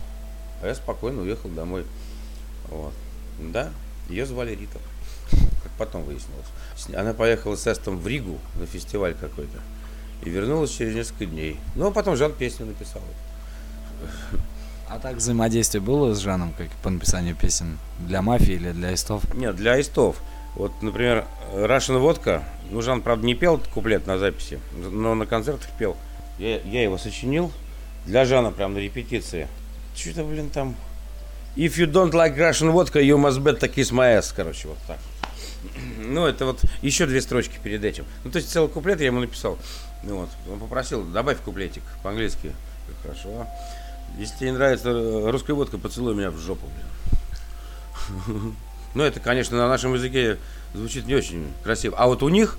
[0.62, 1.86] А я спокойно уехал домой.
[2.68, 2.92] Вот.
[3.38, 3.70] Да,
[4.08, 4.78] ее звали Рита.
[5.30, 6.46] Как потом выяснилось.
[6.94, 9.58] Она поехала с Эстом в Ригу на фестиваль какой-то.
[10.22, 11.58] И вернулась через несколько дней.
[11.76, 13.02] Ну, а потом Жан песню написал.
[14.88, 19.22] А так взаимодействие было с Жаном, как по написанию песен для мафии или для истов?
[19.34, 20.16] Нет, для аистов.
[20.54, 22.42] Вот, например, Russian Водка.
[22.70, 25.96] Ну, Жан, правда, не пел этот куплет на записи, но на концертах пел.
[26.38, 27.52] Я, я его сочинил
[28.06, 29.46] для Жана прям на репетиции.
[29.94, 30.74] Что-то, блин, там...
[31.56, 34.22] If you don't like Russian Vodka, you must bet a kiss my.
[34.34, 34.98] Короче, вот так.
[35.98, 38.04] Ну, это вот еще две строчки перед этим.
[38.24, 39.58] Ну, то есть целый куплет я ему написал.
[40.02, 42.52] Ну вот, он попросил, добавь куплетик по-английски.
[43.02, 43.46] Хорошо.
[44.16, 48.54] Если тебе не нравится э, русская водка, поцелуй меня в жопу, блин.
[48.94, 50.38] Ну, это, конечно, на нашем языке
[50.72, 51.94] звучит не очень красиво.
[51.98, 52.56] А вот у них,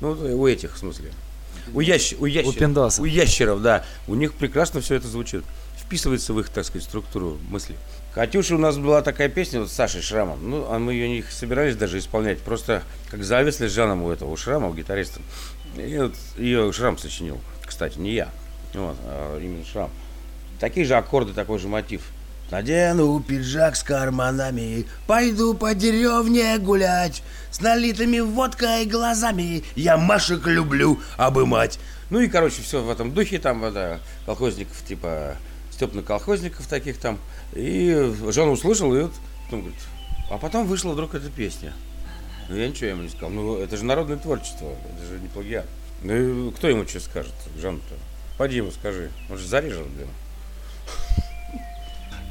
[0.00, 1.10] ну, у этих, в смысле,
[1.72, 2.14] у, ящ...
[2.18, 3.00] у, ящеров, пиндосов.
[3.00, 5.42] у ящеров, да, у них прекрасно все это звучит.
[5.78, 7.76] Вписывается в их, так сказать, структуру мысли.
[8.14, 10.38] Катюша у нас была такая песня вот с Сашей Шрамом.
[10.48, 12.40] Ну, а мы ее не собирались даже исполнять.
[12.40, 15.20] Просто как зависли с Жаном у этого, у Шрама, у гитариста.
[15.74, 17.40] Вот ее Шрам сочинил.
[17.64, 18.28] Кстати, не я.
[18.74, 19.90] Вот, а именно Шрам.
[20.58, 22.02] Такие же аккорды, такой же мотив.
[22.50, 27.22] Надену пиджак с карманами, пойду по деревне гулять.
[27.52, 31.78] С налитыми водкой глазами я Машек люблю обымать.
[32.10, 35.36] Ну и, короче, все в этом духе, там, это, колхозников, типа,
[35.70, 37.18] степно-колхозников таких там.
[37.52, 39.12] И Жан услышал, и вот,
[39.44, 39.80] потом говорит,
[40.28, 41.72] а потом вышла вдруг эта песня.
[42.50, 43.30] Ну, я ничего ему не сказал.
[43.30, 45.66] Ну, это же народное творчество, это же не плагиат.
[46.02, 47.94] Ну, и кто ему что скажет, Жан-то?
[48.38, 50.08] Пойди ему скажи, он же зарежет, блин.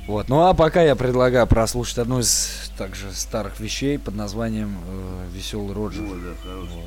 [0.08, 0.28] Вот.
[0.28, 5.74] Ну а пока я предлагаю прослушать одну из также старых вещей под названием э, Веселый
[5.74, 6.02] Роджер.
[6.02, 6.82] Ой, да, хорошая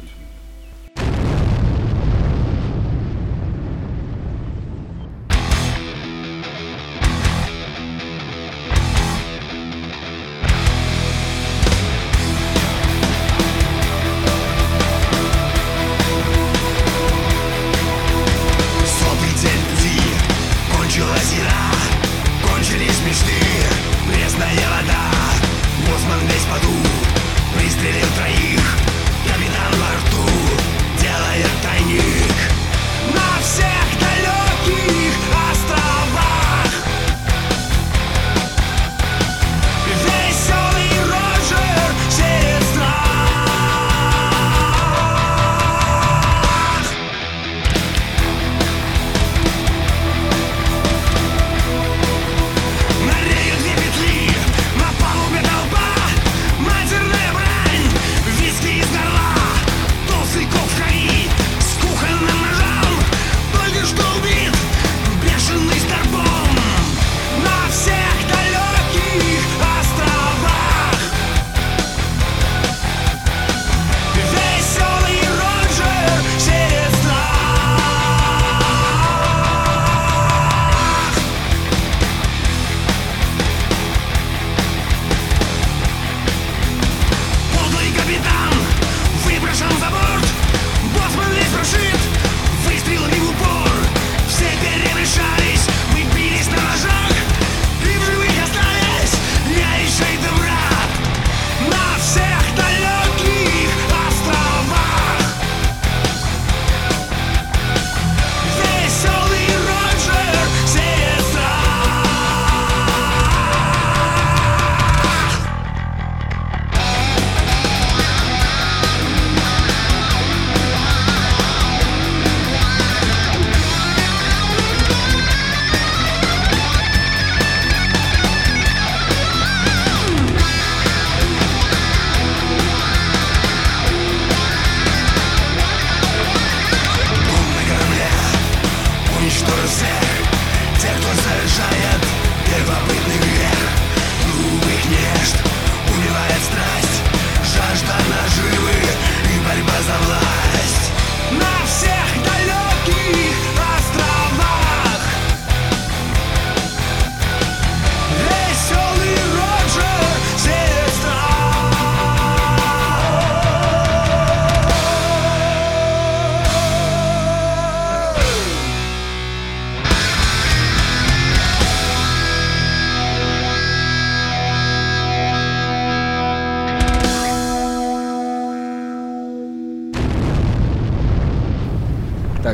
[0.97, 1.32] Вот.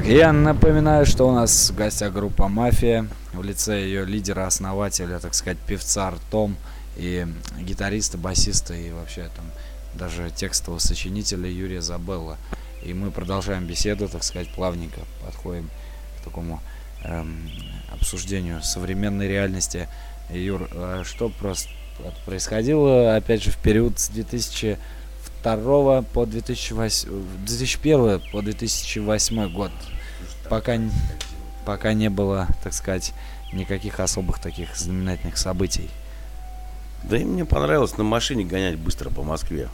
[0.09, 5.35] Я напоминаю, что у нас в гостях группа «Мафия» в лице ее лидера, основателя, так
[5.35, 6.57] сказать, певца Артом
[6.97, 7.27] и
[7.61, 9.45] гитариста, басиста и вообще там
[9.95, 12.39] даже текстового сочинителя Юрия Забелла.
[12.83, 15.69] И мы продолжаем беседу, так сказать, плавненько подходим
[16.21, 16.63] к такому
[17.05, 17.51] эм,
[17.93, 19.89] обсуждению современной реальности.
[20.31, 21.69] Юр, э, что просто
[22.25, 27.09] происходило, опять же, в период с 2002 по 2008,
[27.45, 29.73] 2001 по 2008 год,
[30.49, 30.79] пока,
[31.65, 33.13] пока не было, так сказать,
[33.53, 35.91] никаких особых таких знаменательных событий.
[37.05, 39.69] Да и мне понравилось на машине гонять быстро по Москве.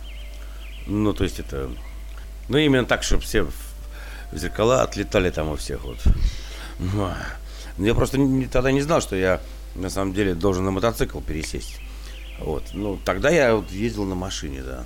[0.86, 1.70] Ну, то есть это...
[2.48, 3.54] Ну, именно так, чтобы все в
[4.36, 5.98] зеркала отлетали там у всех вот.
[6.78, 7.16] Ну, а
[7.78, 9.40] Я просто не- тогда не знал, что я
[9.74, 11.80] на самом деле должен на мотоцикл пересесть.
[12.38, 12.64] Вот.
[12.72, 14.84] Ну, тогда я вот ездил на машине, да.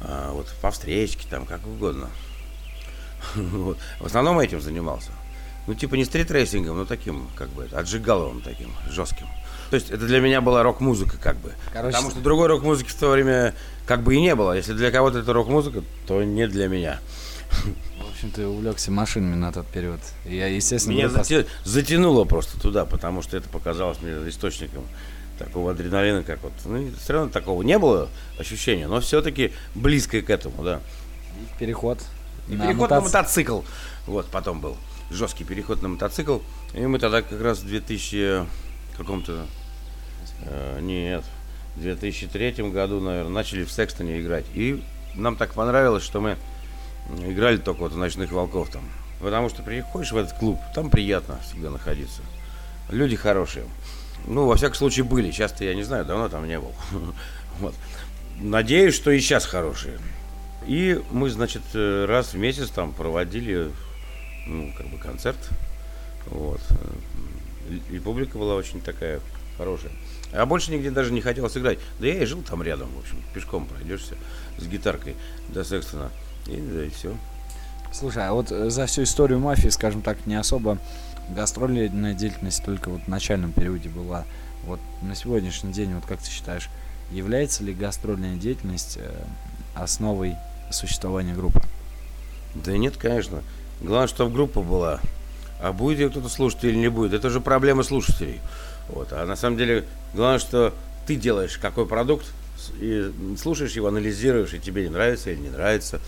[0.00, 2.10] А, вот по встречке, там, как угодно.
[3.36, 3.78] Вот.
[4.00, 5.11] В основном этим занимался.
[5.66, 9.26] Ну, типа не стритрейсингом, но таким, как бы, отжигаловым таким, жестким.
[9.70, 11.52] То есть это для меня была рок-музыка, как бы.
[11.72, 13.54] Короче, Потому что другой рок-музыки в то время
[13.86, 14.54] как бы и не было.
[14.56, 16.98] Если для кого-то это рок-музыка, то не для меня.
[17.98, 20.00] В общем, ты увлекся машинами на тот период.
[20.26, 24.84] И Я, естественно, Меня пос- зате- затянуло просто туда, потому что это показалось мне источником
[25.38, 26.52] такого адреналина, как вот.
[26.64, 28.08] Ну, все равно такого не было
[28.38, 30.80] ощущения, но все-таки близкое к этому, да.
[31.58, 31.98] переход.
[32.48, 33.60] И на переход на мотоци- мотоцикл.
[34.06, 34.76] Вот, потом был
[35.12, 36.38] жесткий переход на мотоцикл.
[36.74, 38.46] И мы тогда как раз в 2000
[38.96, 39.46] каком-то...
[40.44, 41.24] э, нет,
[41.76, 44.44] в 2003 году, наверное, начали в Секстоне играть.
[44.54, 44.82] И
[45.14, 46.36] нам так понравилось, что мы
[47.26, 48.82] играли только вот в «Ночных волков» там.
[49.20, 52.22] Потому что приходишь в этот клуб, там приятно всегда находиться.
[52.90, 53.64] Люди хорошие.
[54.26, 55.30] Ну, во всяком случае, были.
[55.30, 56.72] Часто я не знаю, давно там не был.
[57.60, 57.74] Вот.
[58.40, 59.98] Надеюсь, что и сейчас хорошие.
[60.66, 63.70] И мы, значит, э, раз в месяц там проводили,
[64.46, 65.38] ну, как бы концерт.
[66.26, 66.60] Вот.
[67.90, 69.20] И публика была очень такая
[69.56, 69.92] хорошая.
[70.32, 71.78] А больше нигде даже не хотелось играть.
[72.00, 74.16] Да я и жил там рядом, в общем, пешком пройдешься
[74.58, 75.14] с гитаркой
[75.48, 76.10] до Секстона.
[76.46, 77.14] И, да, и все.
[77.92, 80.78] Слушай, а вот э, за всю историю мафии, скажем так, не особо
[81.28, 84.24] гастрольная деятельность только вот в начальном периоде была.
[84.64, 86.68] Вот на сегодняшний день, вот как ты считаешь,
[87.10, 89.24] является ли гастрольная деятельность э,
[89.74, 90.36] основой
[90.70, 91.60] существования группы?
[92.54, 93.42] Да нет, конечно.
[93.82, 95.00] Главное, чтобы группа была.
[95.60, 98.40] А будет ее кто-то слушать или не будет, это уже проблема слушателей.
[98.88, 99.12] Вот.
[99.12, 100.74] А на самом деле, главное, что
[101.06, 102.26] ты делаешь какой продукт,
[102.80, 106.00] и слушаешь его, анализируешь, и тебе не нравится или не нравится.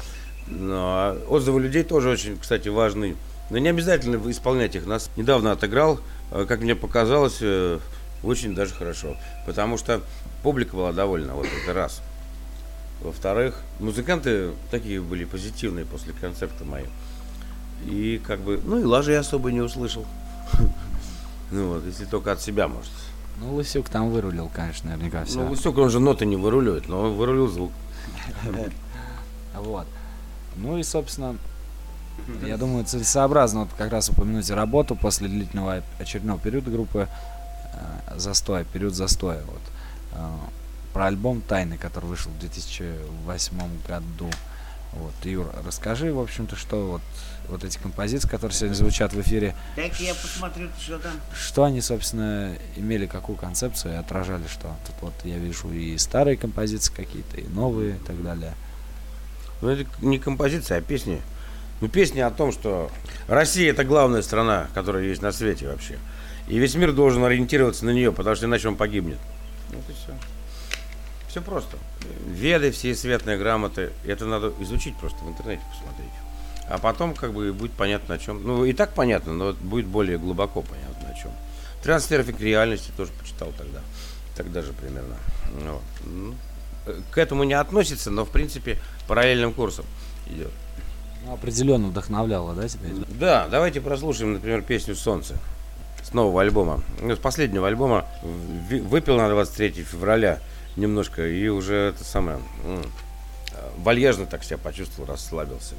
[0.47, 3.17] Но а отзывы людей тоже очень, кстати, важны.
[3.51, 4.87] Но не обязательно исполнять их.
[4.87, 6.01] Нас недавно отыграл,
[6.31, 7.79] э, как мне показалось, э,
[8.23, 9.17] очень даже хорошо.
[9.47, 10.01] Потому что
[10.43, 12.03] публика была довольна, вот это раз.
[13.03, 16.85] Во-вторых, музыканты такие были позитивные после концерта мои.
[17.87, 20.07] И как бы, ну и лажи я особо не услышал.
[21.51, 22.91] Ну вот, если только от себя, может.
[23.39, 25.41] Ну, Лысюк там вырулил, конечно, наверняка все.
[25.41, 27.73] Ну, Лысюк, он же ноты не выруливает, но он вырулил звук.
[29.55, 29.87] Вот.
[30.57, 31.37] Ну и, собственно,
[32.45, 37.09] я думаю, целесообразно вот как раз упомянуть работу после длительного очередного периода группы
[37.73, 39.43] э, застоя, период застоя.
[39.45, 39.61] Вот.
[40.13, 40.29] Э,
[40.93, 44.31] про альбом «Тайны», который вышел в 2008 году.
[44.93, 47.03] Вот, Юр, расскажи, в общем-то, что вот,
[47.49, 51.13] вот эти композиции, которые сегодня звучат в эфире, Так я посмотрю, что там.
[51.39, 56.37] что они, собственно, имели, какую концепцию и отражали, что тут вот я вижу и старые
[56.37, 58.55] композиции какие-то, и новые и так далее.
[59.61, 61.21] Ну, это не композиция, а песни.
[61.81, 62.91] Ну, песни о том, что
[63.29, 65.99] Россия это главная страна, которая есть на свете вообще.
[66.49, 69.19] И весь мир должен ориентироваться на нее, потому что иначе он погибнет.
[69.71, 70.15] Вот и все.
[71.29, 71.79] Все просто.
[72.27, 73.91] Веды, все светные грамоты.
[74.07, 76.13] Это надо изучить просто в интернете посмотреть.
[76.69, 78.43] А потом как бы будет понятно о чем.
[78.43, 81.31] Ну, и так понятно, но будет более глубоко понятно о чем.
[81.83, 83.81] Трансфер эффект реальности тоже почитал тогда.
[84.37, 85.17] Тогда же примерно.
[85.53, 85.83] Вот.
[86.05, 86.35] Ну,
[86.87, 89.85] э, К этому не относится, но в принципе параллельным курсом
[90.29, 90.51] идет.
[91.27, 92.89] Ну, определенно вдохновляло, да, тебя?
[93.09, 95.37] Да, давайте прослушаем, например, песню «Солнце»
[96.03, 96.83] с нового альбома.
[97.01, 100.39] Ну, С последнего альбома выпил на 23 февраля
[100.77, 102.83] немножко и уже это самое э,
[103.79, 105.75] вальяжно так себя почувствовал, расслабился.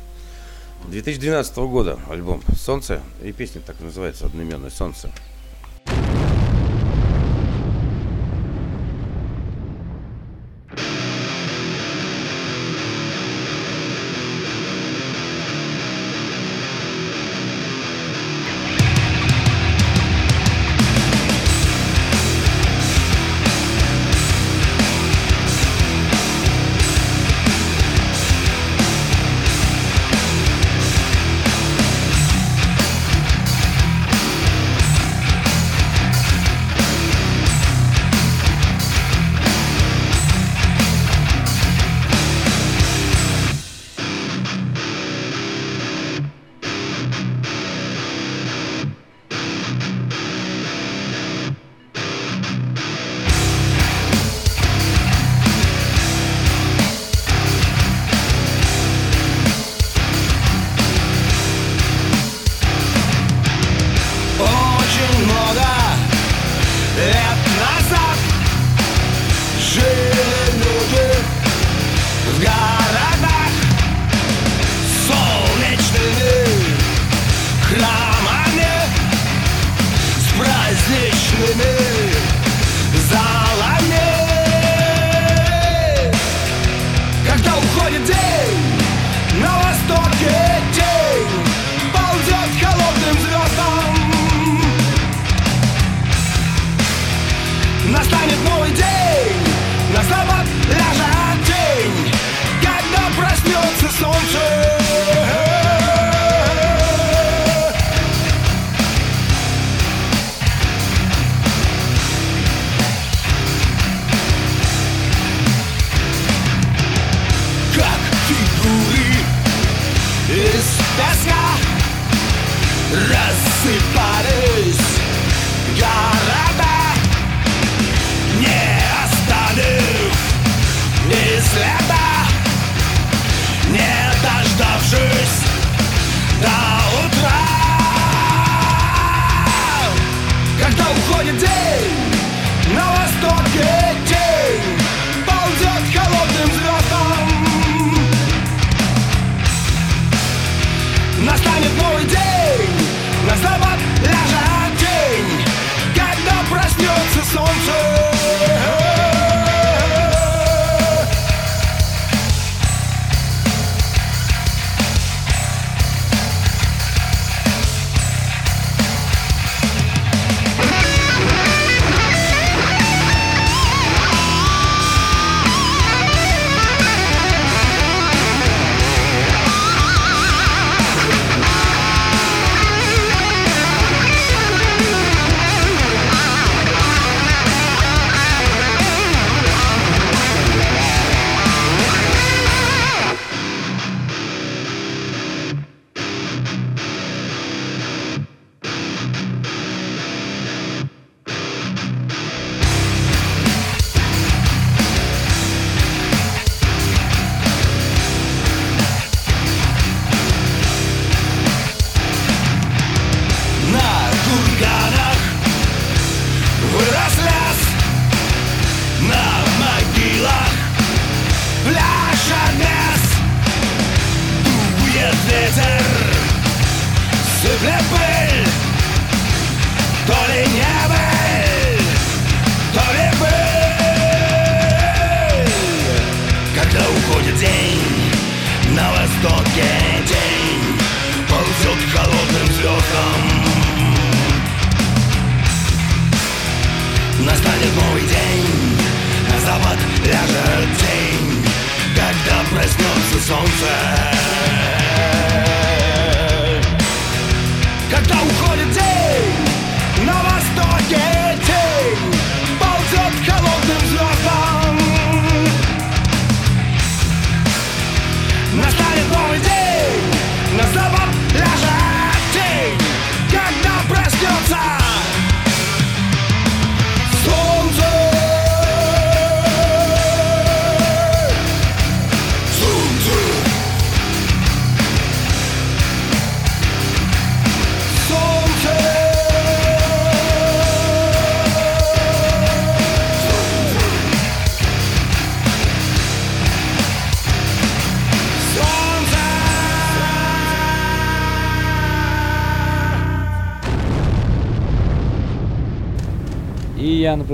[0.89, 5.11] 2012 года альбом «Солнце» и песня так называется одноименная «Солнце».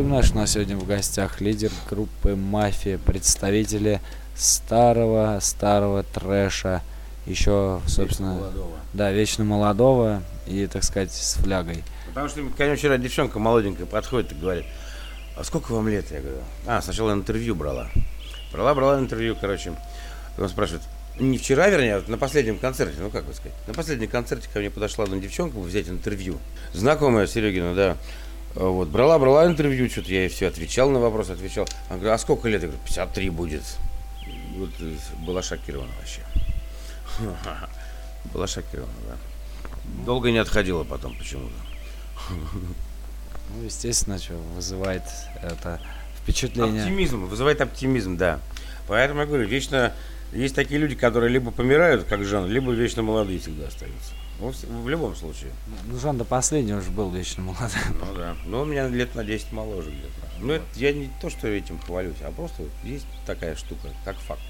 [0.02, 4.02] Напоминаю, что у нас сегодня в гостях лидер группы «Мафия», представители
[4.36, 6.82] старого-старого трэша,
[7.28, 8.52] еще, собственно,
[8.94, 11.84] да, вечно молодого и, так сказать, с флягой.
[12.08, 14.66] Потому что ко мне вчера девчонка молоденькая подходит и говорит,
[15.38, 16.10] а сколько вам лет?
[16.10, 17.88] Я говорю, а, сначала интервью брала.
[18.52, 19.74] Брала, брала интервью, короче.
[20.40, 20.82] Он спрашивает,
[21.20, 24.50] не вчера, вернее, а вот на последнем концерте, ну как бы сказать, на последнем концерте
[24.52, 26.40] ко мне подошла одна девчонка взять интервью.
[26.74, 27.98] Знакомая Серегина, да.
[28.56, 31.68] Вот, брала, брала интервью, что-то я ей все отвечал на вопрос, отвечал.
[31.90, 32.62] Она говорит, а сколько лет?
[32.62, 33.64] Я говорю, 53 будет.
[34.58, 34.96] Вот э,
[35.26, 36.22] была шокирована вообще.
[38.34, 39.18] Была шокирована, да.
[40.06, 41.56] Долго не отходила потом почему-то.
[43.54, 45.04] Ну, естественно, что вызывает
[45.42, 45.82] это
[46.22, 46.84] впечатление.
[46.84, 48.40] Оптимизм, вызывает оптимизм, да.
[48.88, 49.92] Поэтому я говорю, вечно
[50.32, 54.14] есть такие люди, которые либо помирают, как Жан, либо вечно молодые всегда остаются.
[54.42, 55.52] Ну, в, в любом случае.
[55.86, 57.80] Ну, Жан до последнего уже был вечно молодым.
[58.00, 58.36] Ну да.
[58.46, 60.32] Но у меня лет на 10 моложе где-то.
[60.40, 64.42] Ну, это я не то, что этим хвалюсь, а просто есть такая штука, как факт.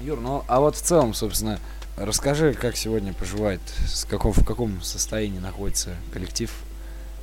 [0.00, 1.60] Юр, ну а вот в целом, собственно,
[1.98, 6.50] расскажи, как сегодня поживает, с каком, в каком состоянии находится коллектив,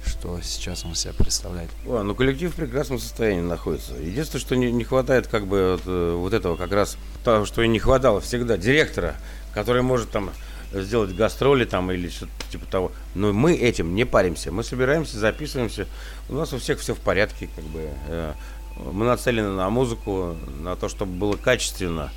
[0.06, 1.72] что сейчас он себя представляет.
[1.88, 3.96] О, ну коллектив в прекрасном состоянии находится.
[3.96, 7.64] Единственное, что не, не хватает как бы вот, э, вот этого как раз того, что
[7.64, 9.16] и не хватало всегда, директора,
[9.56, 10.30] который может там
[10.74, 12.92] сделать гастроли там или что-то типа того.
[13.16, 14.52] Но мы этим не паримся.
[14.52, 15.88] Мы собираемся, записываемся.
[16.30, 17.90] У нас у всех все в порядке, как бы.
[18.08, 18.34] э,
[18.78, 22.12] Мы нацелены на музыку, на то, чтобы было качественно,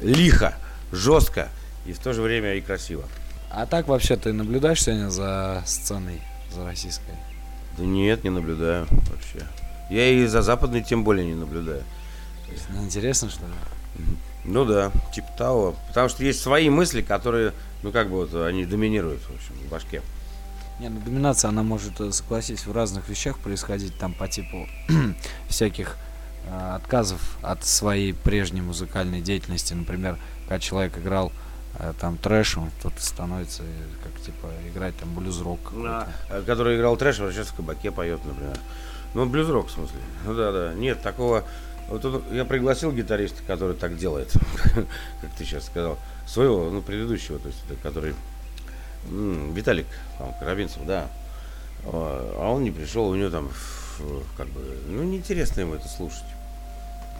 [0.00, 0.54] лихо,
[0.92, 1.48] жестко
[1.86, 3.04] и в то же время и красиво.
[3.50, 6.20] А так вообще ты наблюдаешь сегодня за сценой,
[6.54, 7.14] за российской?
[7.78, 9.46] Да нет, не наблюдаю вообще.
[9.90, 11.82] Я и за западной тем более не наблюдаю.
[12.46, 13.52] То есть неинтересно, что ли?
[14.44, 15.74] Ну да, типа того.
[15.88, 17.52] Потому что есть свои мысли, которые,
[17.82, 20.02] ну как бы вот, они доминируют, в общем, в башке.
[20.80, 24.66] Не, ну доминация, она может, э, согласись, в разных вещах происходить, там по типу
[25.48, 25.96] всяких
[26.46, 29.74] э, отказов от своей прежней музыкальной деятельности.
[29.74, 31.32] Например, когда человек играл
[31.78, 33.66] э, там трэш, он тут становится, э,
[34.02, 35.72] как типа, играть там блюз-рок.
[35.74, 36.06] Э,
[36.46, 38.58] Который играл трэш, а сейчас в кабаке поет, например.
[39.14, 39.98] Ну, блюз-рок, в смысле.
[40.24, 40.74] Ну да, да.
[40.74, 41.44] Нет, такого.
[41.88, 44.32] Вот тут я пригласил гитариста, который так делает,
[45.20, 48.14] как ты сейчас сказал, своего, ну, предыдущего, то есть, это который
[49.08, 49.86] м, Виталик
[50.18, 51.08] там, Карабинцев, да.
[51.84, 53.50] А а он не пришел, у него там,
[54.36, 56.24] как бы, ну, неинтересно ему это слушать.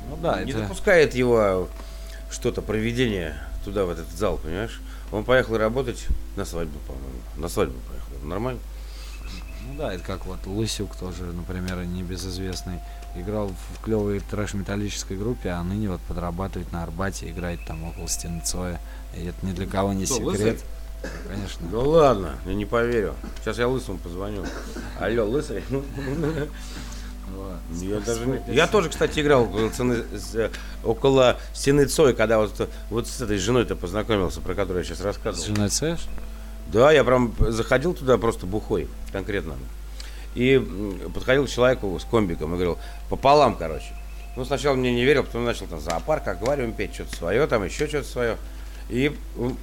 [0.08, 0.62] Ну да, не это...
[0.62, 1.68] допускает его
[2.30, 4.80] что-то, проведение туда, в этот зал, понимаешь?
[5.12, 6.06] Он поехал работать
[6.36, 7.20] на свадьбу, по-моему.
[7.36, 8.26] На свадьбу поехал.
[8.26, 8.60] Нормально?
[9.66, 12.80] Ну да, это как вот Лысюк тоже, например, небезызвестный.
[13.14, 18.40] Играл в клевой трэш-металлической группе, а ныне вот подрабатывает на Арбате, играет там около стены
[18.44, 18.80] Цоя.
[19.16, 20.30] И это ни для кого не Кто, секрет.
[20.54, 20.58] Лысый?
[21.28, 21.66] Конечно.
[21.70, 23.14] Да ладно, я не поверю.
[23.40, 24.44] Сейчас я лысому позвоню.
[25.00, 25.62] Алло, лысый?
[27.80, 30.50] Я, даже не- я тоже, кстати, играл около, цены- с- э,
[30.84, 35.02] около стены Цой, когда вот, вот с этой женой-то познакомился, про которую я сейчас С
[35.02, 35.46] рассказывал.
[35.46, 35.96] женой Цоя?
[36.66, 39.54] Да, я прям заходил туда просто бухой, конкретно.
[40.34, 40.58] И
[41.14, 42.78] подходил к человеку с комбиком и говорил,
[43.10, 43.92] пополам, короче.
[44.36, 47.86] Ну, сначала мне не верил, потом начал там зоопарк, аквариум петь, что-то свое, там еще
[47.86, 48.36] что-то свое.
[48.88, 49.14] И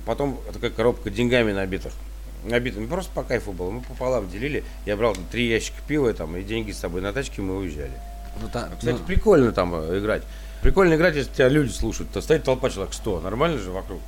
[0.05, 1.93] потом такая коробка деньгами набитых.
[2.43, 3.71] Набитыми, просто по кайфу было.
[3.71, 4.63] Мы пополам делили.
[4.85, 7.91] Я брал три ящика пива там, и деньги с собой на тачке, мы уезжали.
[8.41, 10.23] Ну, та- Кстати, ну, прикольно там э, играть.
[10.61, 12.11] Прикольно играть, если тебя люди слушают.
[12.11, 13.99] То стоит толпа человек 100, нормально же вокруг.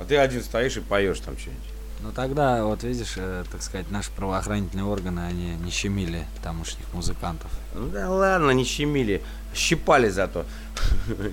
[0.00, 1.64] А ты один стоишь и поешь там что-нибудь.
[2.02, 7.50] Ну, тогда, вот видишь, э, так сказать, наши правоохранительные органы, они не щемили тамошних музыкантов.
[7.74, 9.22] Ну да ладно, не щемили.
[9.54, 10.44] Щипали зато.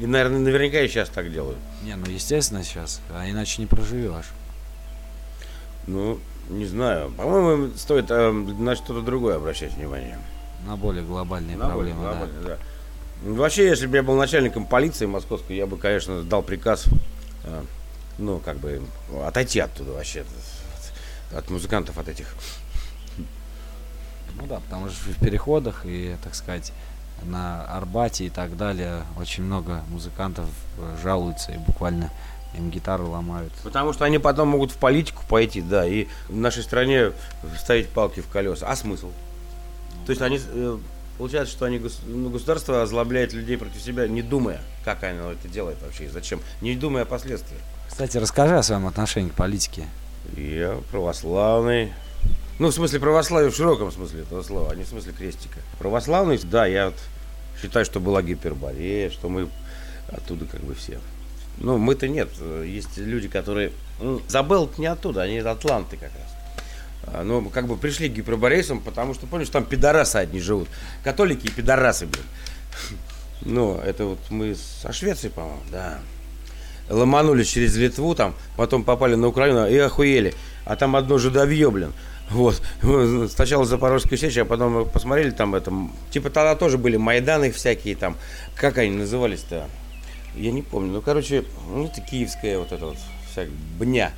[0.02, 1.58] И, наверное, наверняка и сейчас так делают.
[1.84, 4.32] Не, ну, естественно, сейчас, а иначе не проживешь.
[5.88, 6.20] Ну,
[6.50, 7.12] не знаю.
[7.12, 10.18] По-моему, стоит э, на что-то другое обращать внимание.
[10.66, 12.28] на более глобальные На более проблемы.
[12.44, 12.48] да.
[12.50, 12.58] да.
[13.24, 16.86] Ну, Вообще, если бы я был начальником полиции московской, я бы, конечно, дал приказ,
[17.44, 17.64] э,
[18.18, 18.82] ну, как бы,
[19.26, 20.28] отойти оттуда вообще, от,
[21.36, 22.36] от музыкантов, от этих.
[24.36, 26.74] Ну да, потому что в переходах и, так сказать,
[27.24, 30.46] на Арбате и так далее очень много музыкантов
[30.78, 32.12] э, жалуются и буквально
[32.56, 33.52] им гитару ломают.
[33.64, 37.12] Потому что они потом могут в политику пойти, да, и в нашей стране
[37.58, 38.68] ставить палки в колеса.
[38.68, 39.12] А смысл?
[40.06, 40.78] То есть они, э,
[41.18, 45.82] получается, что они, ну, государство озлобляет людей против себя, не думая, как оно это делает
[45.82, 47.62] вообще и зачем, не думая о последствиях.
[47.88, 49.86] Кстати, расскажи о своем отношении к политике.
[50.36, 51.94] Я православный.
[52.60, 55.60] Ну, в смысле православия в широком смысле этого слова, а не в смысле крестика.
[55.80, 56.96] Православный, да, я вот
[57.62, 59.50] считаю, что была гиперборея, что мы
[60.10, 61.00] оттуда как бы все.
[61.58, 62.30] Ну, мы-то нет.
[62.64, 63.72] Есть люди, которые...
[64.00, 66.36] Ну, Забыл не оттуда, они из Атланты как раз.
[67.06, 70.68] А, Ну, как бы пришли к гиперборейцам, потому что, помнишь, там пидорасы одни живут.
[71.04, 72.26] Католики и пидорасы, блин.
[73.46, 76.00] Ну, это вот мы со Швеции, по-моему, да
[76.90, 80.34] ломанулись через Литву, там, потом попали на Украину и охуели.
[80.66, 81.94] А там одно жидовье, блин.
[82.30, 82.62] Вот.
[83.32, 85.72] Сначала Запорожская сечь, а потом посмотрели там это.
[86.12, 88.18] Типа тогда тоже были Майданы всякие там.
[88.56, 89.68] Как они назывались-то?
[90.36, 90.94] Я не помню.
[90.94, 92.98] Ну, короче, ну, это киевская вот эта вот
[93.32, 93.46] вся
[93.80, 94.12] бня.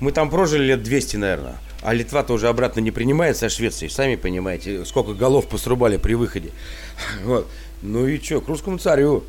[0.00, 1.56] Мы там прожили лет 200, наверное.
[1.82, 6.50] А Литва тоже обратно не принимается, а Швеция, сами понимаете, сколько голов посрубали при выходе.
[7.24, 7.48] Вот.
[7.82, 9.24] Ну и что, к русскому царю.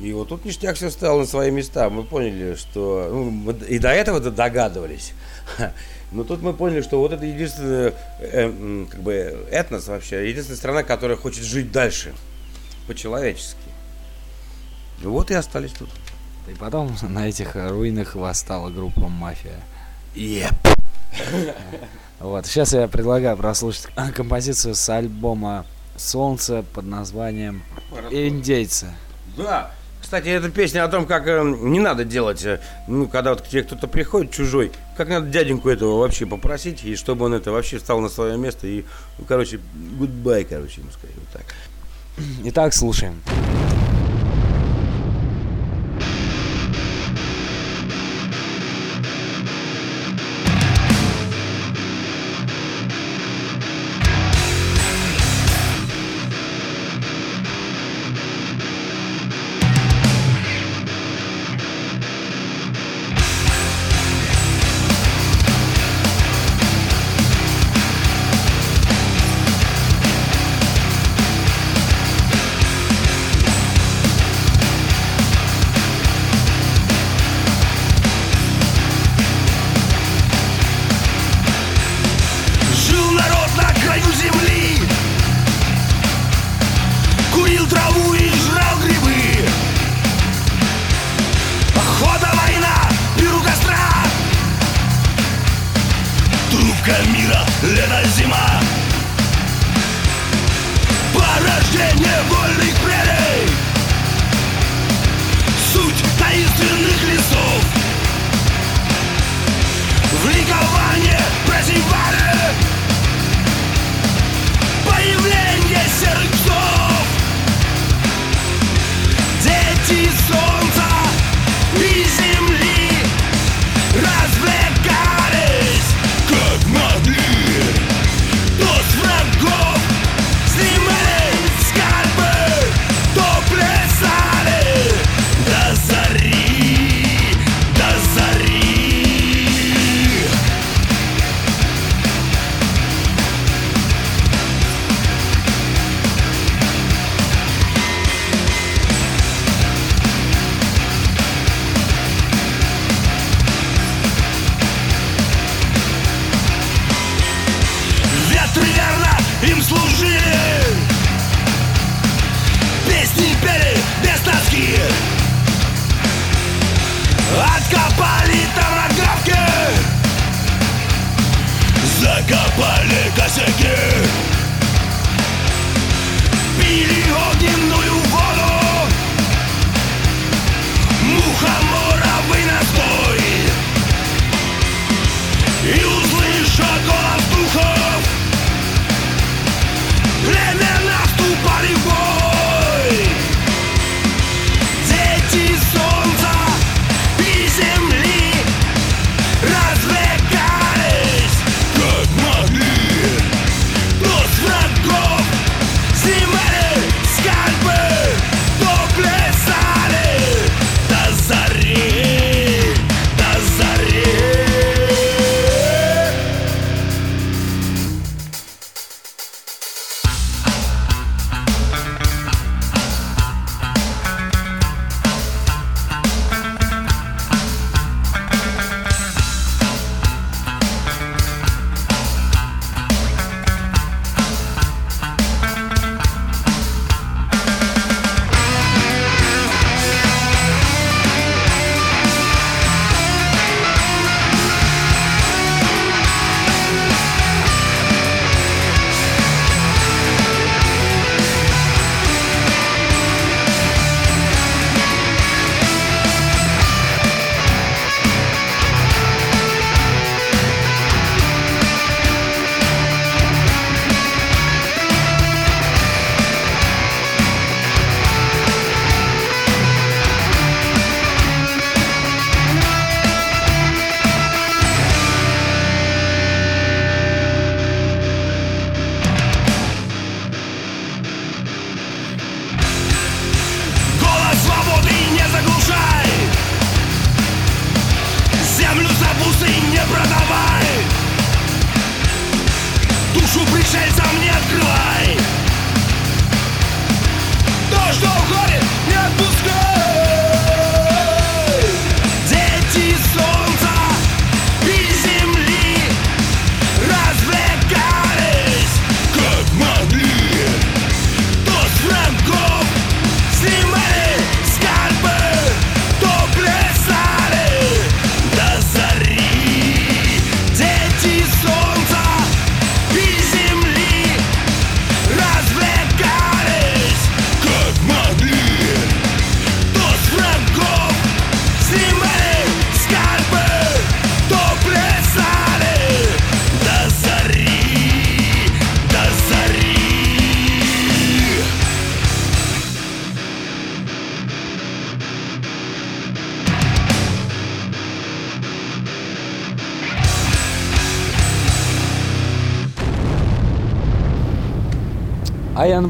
[0.00, 1.88] И вот тут ништяк все стало на свои места.
[1.88, 3.08] Мы поняли, что...
[3.10, 5.12] ну, мы и до этого догадывались.
[6.12, 10.82] Но тут мы поняли, что вот это единственная, э, как бы, этнос вообще, единственная страна,
[10.82, 12.12] которая хочет жить дальше.
[12.86, 13.58] По-человечески.
[15.02, 15.88] Вот и остались тут.
[16.48, 19.60] И потом на этих руинах восстала группа «Мафия».
[20.14, 20.52] Еп.
[22.20, 25.66] Вот, сейчас я предлагаю прослушать композицию с альбома
[25.96, 27.62] «Солнце» под названием
[28.10, 28.88] «Индейцы».
[29.36, 29.72] Да.
[30.04, 33.48] Кстати, эта песня о том, как э, не надо делать, э, ну, когда вот к
[33.48, 37.78] тебе кто-то приходит чужой, как надо дяденьку этого вообще попросить, и чтобы он это вообще
[37.78, 38.84] встал на свое место, и,
[39.18, 39.60] ну, короче,
[39.98, 41.54] гудбай, короче, ему сказать, вот так.
[42.44, 43.22] Итак, слушаем.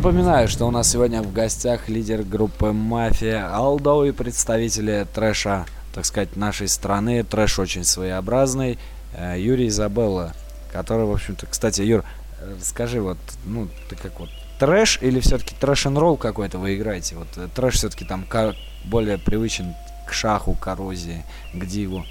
[0.04, 5.64] Напоминаю, что у нас сегодня в гостях лидер группы «Мафия» Алдо и представители трэша,
[5.94, 7.22] так сказать, нашей страны.
[7.24, 8.78] Трэш очень своеобразный.
[9.16, 10.34] э, Юрий Изабелла,
[10.74, 12.04] который, в общем-то, кстати, Юр,
[12.38, 13.16] э, скажи, вот,
[13.46, 14.28] ну, ты как вот,
[14.58, 17.16] трэш или все-таки трэш н ролл какой-то вы играете?
[17.16, 18.54] Вот э, трэш все-таки там ка-
[18.84, 19.74] более привычен
[20.06, 21.24] к шаху, коррозии,
[21.54, 22.04] к диву.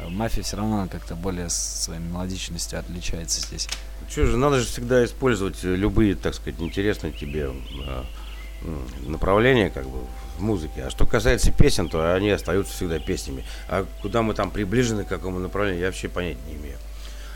[0.00, 3.68] Э, Мафия все равно как-то более своей мелодичностью отличается здесь.
[4.08, 7.50] Что же, надо же всегда использовать любые, так сказать, интересные тебе
[7.86, 8.04] э,
[9.06, 9.98] направления, как бы,
[10.38, 10.84] в музыке.
[10.84, 13.44] А что касается песен, то они остаются всегда песнями.
[13.68, 16.78] А куда мы там приближены, к какому направлению, я вообще понятия не имею.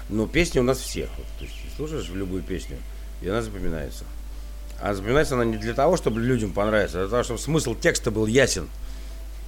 [0.09, 1.09] Но песни у нас все.
[1.17, 2.79] Вот, то есть слушаешь любую песню,
[3.21, 4.05] и она запоминается.
[4.81, 8.11] А запоминается она не для того, чтобы людям понравиться, а для того, чтобы смысл текста
[8.11, 8.69] был ясен.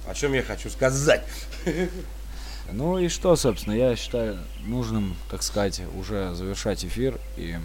[0.07, 1.23] О чем я хочу сказать.
[2.71, 7.19] Ну и что, собственно, я считаю нужным, так сказать, уже завершать эфир.
[7.37, 7.55] И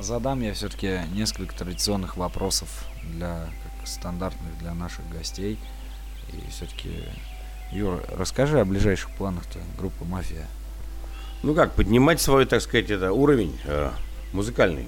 [0.00, 3.46] задам я все-таки несколько традиционных вопросов для
[3.78, 5.58] как стандартных для наших гостей.
[6.32, 6.90] И все-таки,
[7.72, 10.46] Юра, расскажи о ближайших планах-то группы «Мафия».
[11.42, 13.90] Ну как, поднимать свой, так сказать, это уровень э,
[14.32, 14.86] музыкальный.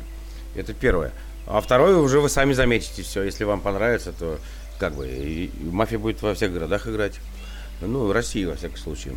[0.55, 1.13] Это первое.
[1.47, 3.23] А второе уже вы сами заметите все.
[3.25, 4.39] Если вам понравится, то
[4.79, 7.19] как бы и, и мафия будет во всех городах играть.
[7.81, 9.17] Ну, в России, во всяком случае.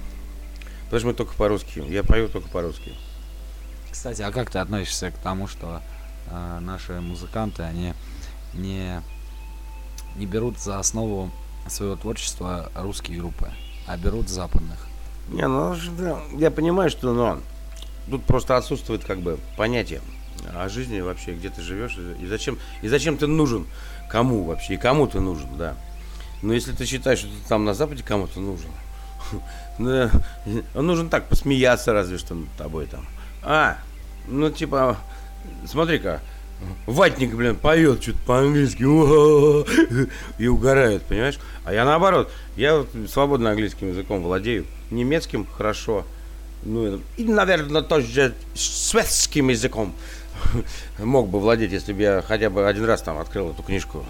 [0.88, 1.84] Потому что мы только по-русски.
[1.88, 2.94] Я пою только по-русски.
[3.92, 5.82] Кстати, а как ты относишься к тому, что
[6.30, 7.94] э, наши музыканты, они
[8.54, 9.02] не,
[10.16, 11.32] не берут за основу
[11.68, 13.50] своего творчества русские группы,
[13.86, 14.88] а берут западных?
[15.30, 17.42] Не, ну, да, я понимаю, что ну,
[18.10, 20.02] тут просто отсутствует как бы понятие
[20.54, 23.68] о жизни вообще, где ты живешь и зачем, и зачем ты нужен,
[24.10, 25.76] кому вообще, и кому ты нужен, да.
[26.42, 28.70] Но если ты считаешь, что ты там на Западе кому-то нужен,
[29.78, 30.10] ну, э,
[30.76, 33.06] он нужен так, посмеяться разве что над тобой там.
[33.44, 33.78] А,
[34.28, 34.98] ну типа,
[35.66, 36.22] смотри-ка,
[36.88, 38.82] Ватник, блин, поет что-то по-английски
[40.42, 41.40] и угорает, понимаешь?
[41.66, 46.06] А я наоборот, я вот свободно английским языком владею, немецким хорошо,
[46.64, 49.94] ну и, наверное, тоже шведским языком
[51.00, 54.04] мог бы владеть, если бы я хотя бы один раз там открыл эту книжку.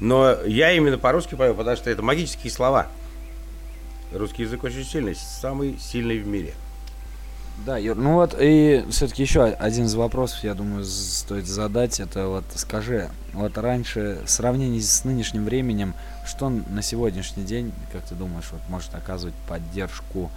[0.00, 2.88] Но я именно по-русски пою, потому что это магические слова.
[4.14, 6.54] Русский язык очень сильный, самый сильный в мире.
[7.66, 12.00] Да, Юр, ну вот и все-таки еще один из вопросов, я думаю, стоит задать.
[12.00, 15.94] Это вот скажи, вот раньше в сравнении с нынешним временем,
[16.26, 20.30] что на сегодняшний день, как ты думаешь, вот может оказывать поддержку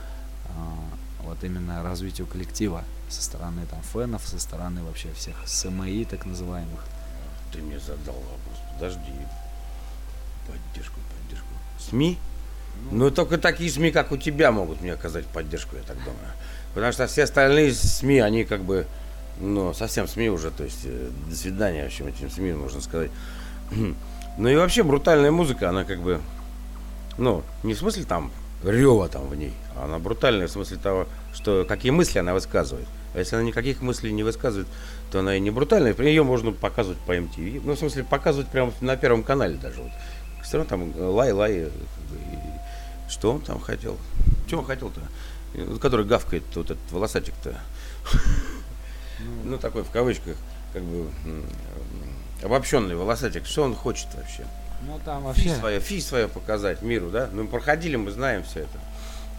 [0.50, 6.26] а, вот именно развитию коллектива со стороны там фенов, со стороны вообще всех СМИ так
[6.26, 6.84] называемых?
[7.52, 8.58] Ты мне задал вопрос.
[8.74, 9.12] Подожди.
[10.48, 11.48] Поддержку, поддержку.
[11.80, 12.18] СМИ?
[12.92, 16.32] Ну, только такие СМИ, как у тебя, могут мне оказать поддержку, я так думаю.
[16.74, 18.86] Потому что все остальные СМИ, они как бы,
[19.40, 23.12] ну, совсем СМИ уже, то есть, э, до свидания, в общем, этим СМИ, можно сказать.
[24.40, 26.22] Ну и вообще брутальная музыка, она как бы,
[27.18, 28.32] ну, не в смысле там
[28.64, 32.88] рева там в ней, а она брутальная в смысле того, что какие мысли она высказывает.
[33.14, 34.68] А если она никаких мыслей не высказывает,
[35.12, 35.96] то она и не брутальная.
[35.96, 37.62] Ее можно показывать по MTV.
[37.64, 39.82] Ну, в смысле, показывать прямо на первом канале даже.
[39.82, 39.92] Вот.
[40.44, 41.70] Все равно там лай-лай.
[43.10, 43.98] Что он там хотел?
[44.50, 45.02] Чего он хотел-то?
[45.54, 47.58] Э, Который гавкает, вот этот волосатик-то.
[49.44, 50.36] Ну, такой в кавычках,
[50.74, 51.10] как бы
[52.44, 53.46] обобщенный волосатик.
[53.48, 54.46] Что он хочет вообще?
[54.86, 57.30] Ну там Фи свое, фи свое показать миру, да?
[57.32, 58.80] Ну, проходили, мы знаем все это.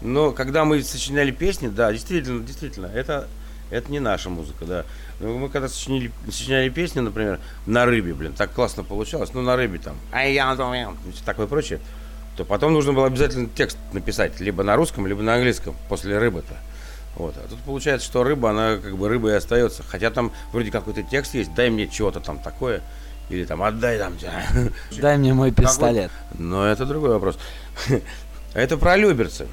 [0.00, 3.28] Но когда мы сочиняли песни, да, действительно, действительно, это,
[3.70, 4.84] это не наша музыка, да.
[5.20, 9.56] Но мы когда сочинили, сочиняли песни, например, на рыбе, блин, так классно получалось, ну, на
[9.56, 11.80] рыбе там, ай я и всё такое прочее,
[12.38, 16.54] то потом нужно было обязательно текст написать, либо на русском, либо на английском, после рыбы-то.
[17.16, 17.34] Вот.
[17.36, 19.82] А тут получается, что рыба, она как бы рыбой и остается.
[19.82, 22.80] Хотя там вроде какой-то текст есть, дай мне чего-то там такое.
[23.28, 24.14] Или там отдай там.
[25.00, 26.12] Дай мне мой пистолет.
[26.38, 27.38] Но это другой вопрос.
[28.54, 29.48] Это про Люберцы.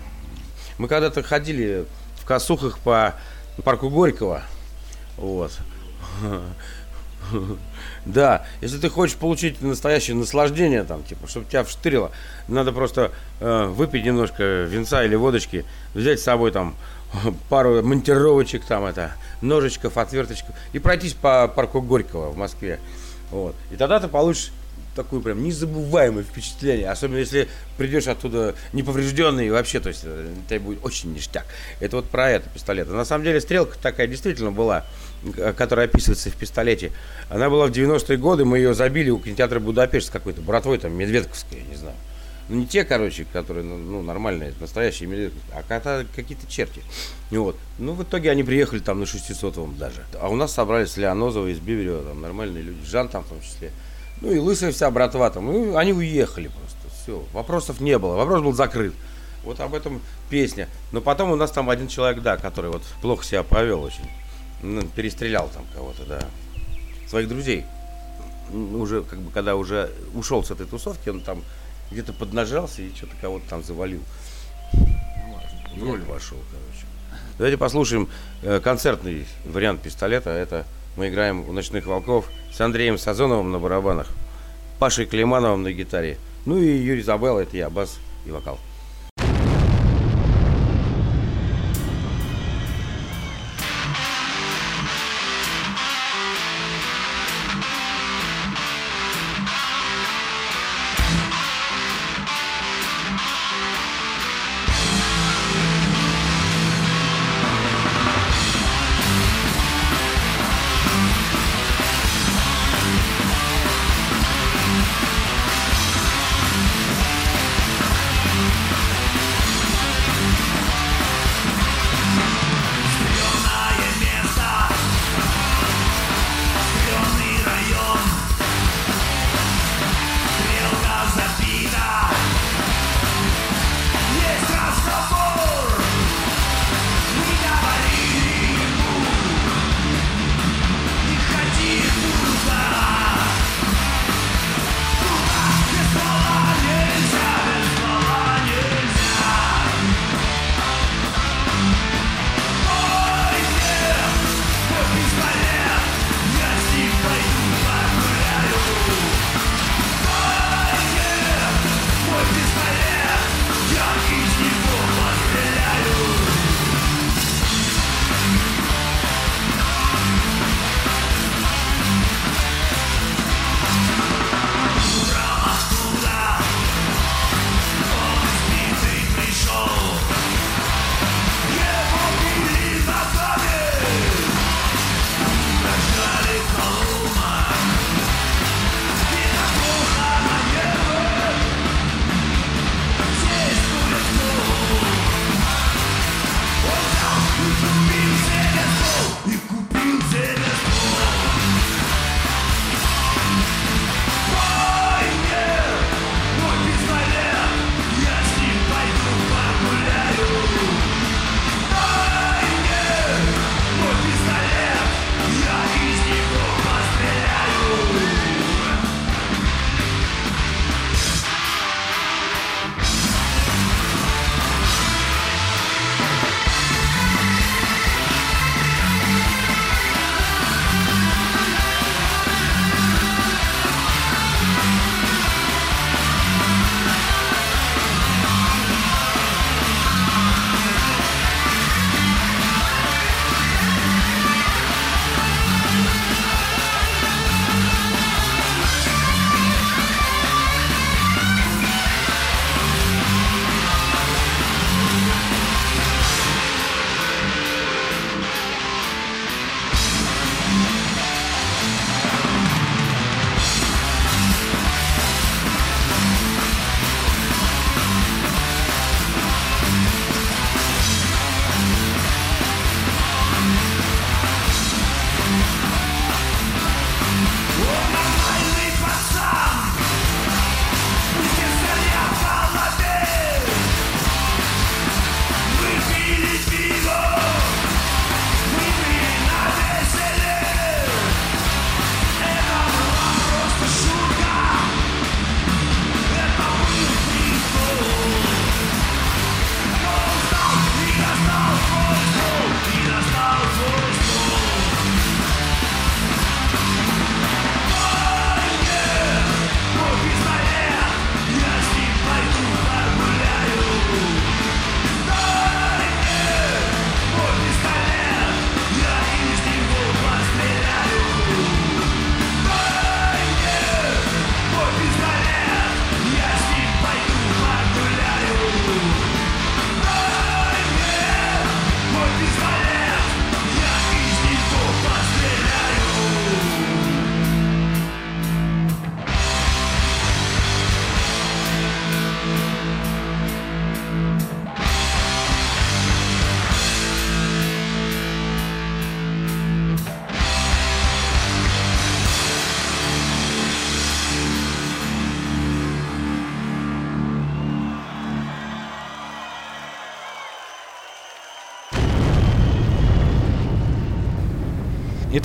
[0.77, 1.85] Мы когда-то ходили
[2.21, 3.15] в косухах по
[3.63, 4.43] парку Горького.
[5.17, 5.51] Вот.
[8.05, 12.11] Да, если ты хочешь получить настоящее наслаждение, там, типа, чтобы тебя вштырило,
[12.47, 15.65] надо просто э, выпить немножко винца или водочки,
[15.95, 16.75] взять с собой там
[17.49, 19.11] пару монтировочек, там, это,
[19.41, 22.79] ножичков, отверточков, и пройтись по парку Горького в Москве.
[23.31, 23.55] Вот.
[23.71, 24.51] И тогда ты получишь
[24.95, 26.89] такое прям незабываемое впечатление.
[26.89, 31.45] Особенно если придешь оттуда неповрежденный вообще, то есть э, тебе будет очень ништяк.
[31.79, 32.87] Это вот про это пистолет.
[32.89, 34.85] А на самом деле стрелка такая действительно была,
[35.33, 36.91] которая описывается в пистолете.
[37.29, 41.59] Она была в 90-е годы, мы ее забили у кинотеатра Будапешт какой-то братвой, там, Медведковской,
[41.59, 41.95] я не знаю.
[42.47, 45.63] Ну, не те, короче, которые, ну, ну, нормальные, настоящие, мили- а
[46.15, 46.81] какие-то черти.
[47.31, 47.57] И Вот.
[47.79, 50.03] Ну, в итоге они приехали там на 600-м даже.
[50.19, 53.71] А у нас собрались Леонозова из Биверева, там нормальные люди, Жан там в том числе.
[54.21, 55.45] Ну, и лысая вся братва там.
[55.47, 57.23] Ну, они уехали просто, все.
[57.33, 58.93] Вопросов не было, вопрос был закрыт.
[59.43, 60.67] Вот об этом песня.
[60.91, 64.07] Но потом у нас там один человек, да, который вот плохо себя повел очень.
[64.61, 66.19] Ну, перестрелял там кого-то, да.
[67.07, 67.65] Своих друзей.
[68.51, 71.43] М, Уже, как бы, когда уже ушел с этой тусовки, он там
[71.91, 74.01] где-то поднажался и что-то кого-то там завалил.
[75.75, 76.85] В роль вошел, короче.
[77.37, 78.07] Давайте послушаем
[78.43, 80.29] э, концертный вариант пистолета.
[80.29, 80.65] Это
[80.95, 84.07] мы играем у «Ночных волков» с Андреем Сазоновым на барабанах,
[84.79, 86.17] Пашей Климановым на гитаре.
[86.45, 88.57] Ну и Юрий Забелла, это я, бас и вокал.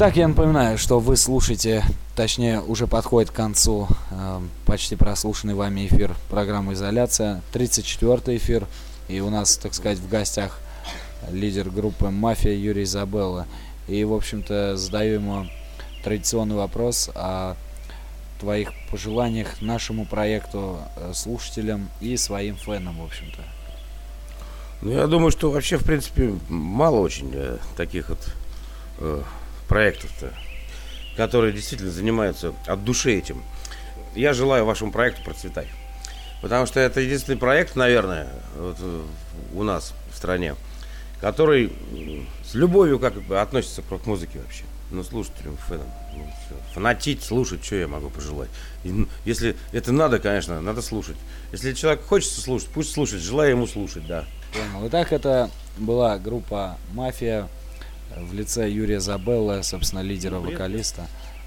[0.00, 1.84] Итак, я напоминаю, что вы слушаете,
[2.16, 8.66] точнее, уже подходит к концу э, почти прослушанный вами эфир программы «Изоляция», 34-й эфир,
[9.08, 10.58] и у нас, так сказать, в гостях
[11.30, 13.46] лидер группы «Мафия» Юрий Забелла.
[13.88, 15.46] И, в общем-то, задаю ему
[16.02, 17.56] традиционный вопрос о
[18.40, 23.42] твоих пожеланиях нашему проекту, э, слушателям и своим фенам, в общем-то.
[24.80, 28.34] Ну, я думаю, что вообще, в принципе, мало очень э, таких вот
[29.00, 29.22] э,
[29.70, 30.32] проектов-то,
[31.16, 33.40] которые действительно занимаются от души этим.
[34.16, 35.68] Я желаю вашему проекту процветать.
[36.42, 38.26] Потому что это единственный проект, наверное,
[38.58, 39.02] вот, э,
[39.54, 40.56] у нас в стране,
[41.20, 41.72] который
[42.44, 44.64] с любовью как бы относится к рок-музыке вообще.
[44.90, 45.86] Ну, слушателям, фэнам.
[46.16, 46.26] Ну.
[46.74, 48.48] Фанатить, слушать, что я могу пожелать.
[48.82, 51.16] И, если это надо, конечно, надо слушать.
[51.52, 54.24] Если человек хочется слушать, пусть слушает, желаю ему слушать, да.
[54.52, 54.88] Понял.
[54.88, 55.48] Итак, это
[55.78, 57.48] была группа «Мафия»
[58.16, 61.06] в лице Юрия Забелла, собственно, лидера, вокалиста.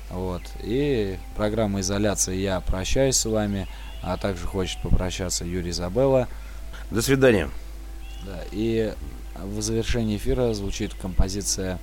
[0.10, 0.41] Вот.
[0.64, 3.68] И программа «Изоляция» я прощаюсь с вами,
[4.02, 6.27] а также хочет попрощаться Юрий Забелла.
[6.91, 7.49] До свидания.
[8.26, 8.94] Да, и
[9.41, 11.80] в завершении эфира звучит композиция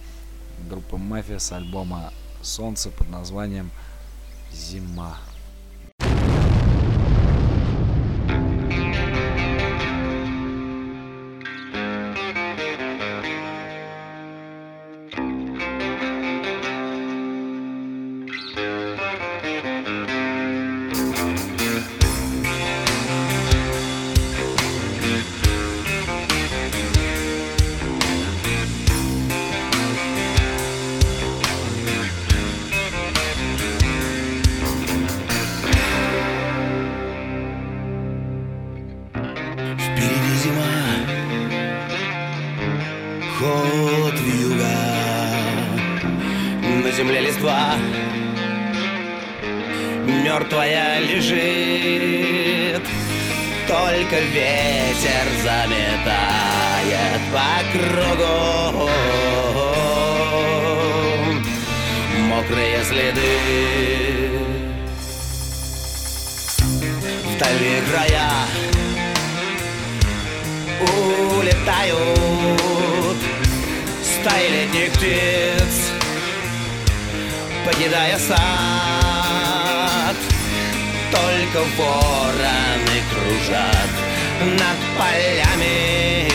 [0.69, 2.13] группы «Мафия» с альбома
[2.43, 3.71] «Солнце» под названием
[4.53, 5.17] «Зима».
[71.61, 73.17] Улетают
[74.03, 75.91] стаи летних птиц,
[77.65, 78.39] покидая сад.
[81.11, 83.91] Только вороны кружат
[84.43, 86.31] над полями,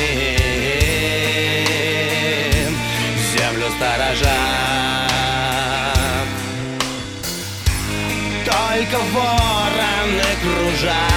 [3.34, 4.32] землю сторожат.
[8.46, 11.15] Только вороны кружат